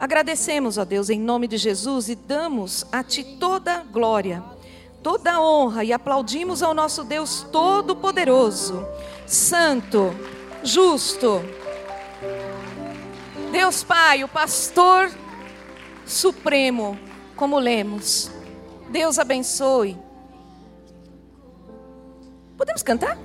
Agradecemos 0.00 0.78
a 0.78 0.84
Deus 0.84 1.10
em 1.10 1.20
nome 1.20 1.46
de 1.46 1.58
Jesus 1.58 2.08
e 2.08 2.14
damos 2.14 2.86
a 2.90 3.04
Ti 3.04 3.36
toda 3.38 3.82
glória, 3.82 4.42
toda 5.02 5.38
honra 5.42 5.84
e 5.84 5.92
aplaudimos 5.92 6.62
ao 6.62 6.72
nosso 6.72 7.04
Deus 7.04 7.46
Todo-Poderoso, 7.52 8.82
Santo, 9.26 10.14
Justo. 10.64 11.42
Deus 13.52 13.84
Pai, 13.84 14.24
o 14.24 14.28
Pastor 14.28 15.10
Supremo, 16.06 16.98
como 17.36 17.58
lemos. 17.58 18.30
Deus 18.88 19.18
abençoe. 19.18 19.98
Podemos 22.56 22.82
cantar? 22.82 23.18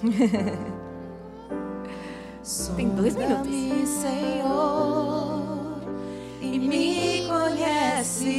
Tem 2.76 2.88
dois 2.88 3.14
minutos. 3.14 3.50
Senhor, 4.00 5.82
e 6.40 6.58
me 6.58 7.26
conheces. 7.28 8.30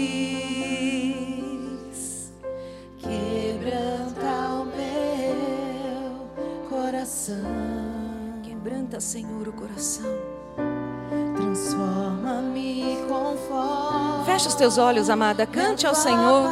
Quebranta 2.97 4.49
o 4.55 4.65
meu 4.65 6.27
coração. 6.67 7.35
Quebranta, 8.41 8.99
Senhor, 8.99 9.47
o 9.47 9.53
coração. 9.53 10.11
Transforma-me 11.35 12.97
conforme. 13.07 14.25
Fecha 14.25 14.49
os 14.49 14.55
teus 14.55 14.79
olhos, 14.79 15.07
amada. 15.07 15.45
Cante 15.45 15.85
ao 15.85 15.93
Senhor. 15.93 16.49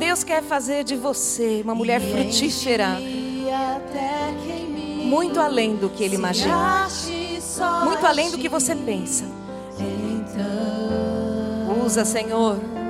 Deus 0.00 0.24
quer 0.24 0.42
fazer 0.42 0.82
de 0.82 0.96
você 0.96 1.60
uma 1.62 1.76
mulher 1.76 2.00
frutífera, 2.00 2.94
até 2.96 4.34
que 4.42 4.63
muito 5.04 5.40
além 5.40 5.76
do 5.76 5.88
que 5.88 6.02
ele 6.02 6.16
imagina, 6.16 6.88
muito 7.84 8.06
além 8.06 8.30
do 8.30 8.38
que 8.38 8.48
você 8.48 8.74
pensa. 8.74 9.24
Então 9.78 10.84
Usa, 11.84 12.04
Senhor. 12.04 12.83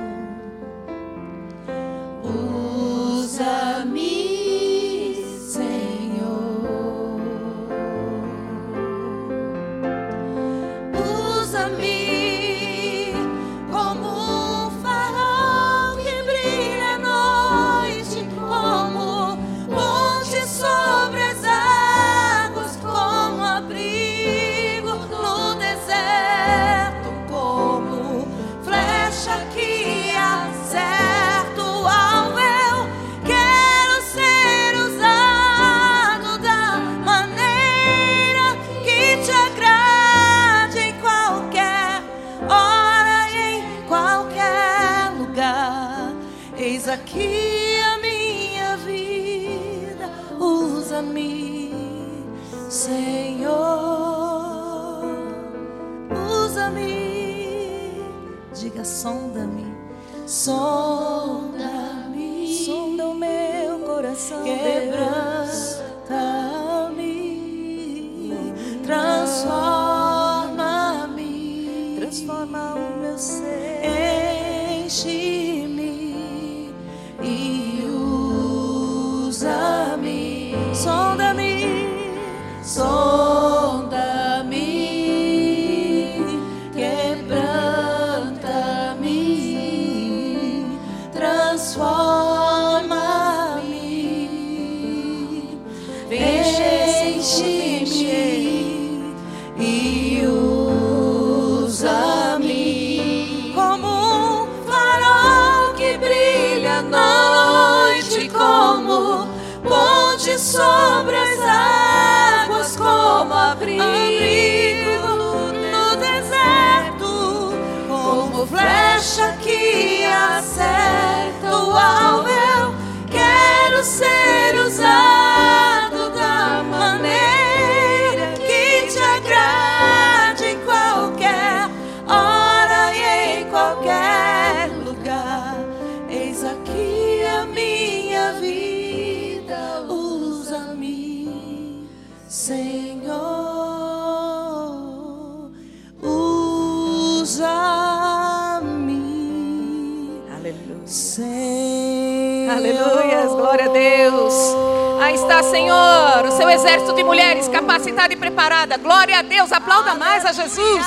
Aí 155.05 155.13
está, 155.13 155.43
Senhor, 155.43 156.25
o 156.25 156.31
seu 156.35 156.49
exército 156.49 156.93
de 156.93 157.03
mulheres 157.03 157.47
capacitada 157.47 158.11
e 158.11 158.17
preparada. 158.17 158.75
Glória 158.75 159.19
a 159.19 159.21
Deus, 159.21 159.51
aplauda 159.51 159.93
mais 159.93 160.25
a 160.25 160.31
Jesus. 160.31 160.83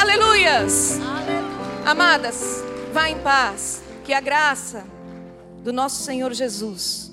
Aleluias. 0.00 1.00
Amadas, 1.84 2.62
vá 2.92 3.08
em 3.08 3.18
paz. 3.18 3.82
Que 4.04 4.14
a 4.14 4.20
graça 4.20 4.86
do 5.64 5.72
nosso 5.72 6.00
Senhor 6.04 6.32
Jesus, 6.32 7.10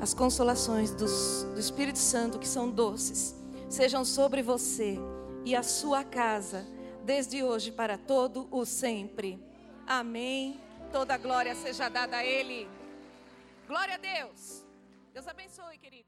as 0.00 0.12
consolações 0.12 0.90
dos- 0.90 1.46
do 1.54 1.60
Espírito 1.60 2.00
Santo, 2.00 2.40
que 2.40 2.48
são 2.48 2.68
doces, 2.68 3.36
sejam 3.68 4.04
sobre 4.04 4.42
você 4.42 4.98
e 5.44 5.54
a 5.54 5.62
sua 5.62 6.02
casa, 6.02 6.66
desde 7.04 7.44
hoje 7.44 7.70
para 7.70 7.96
todo 7.96 8.48
o 8.50 8.64
sempre. 8.64 9.38
Amém. 9.86 10.58
Toda 10.90 11.16
glória 11.16 11.54
seja 11.54 11.88
dada 11.88 12.16
a 12.16 12.24
Ele. 12.24 12.68
Glória 13.68 13.94
a 13.94 13.98
Deus. 13.98 14.65
Deus 15.16 15.26
abençoe, 15.28 15.78
querida. 15.78 16.05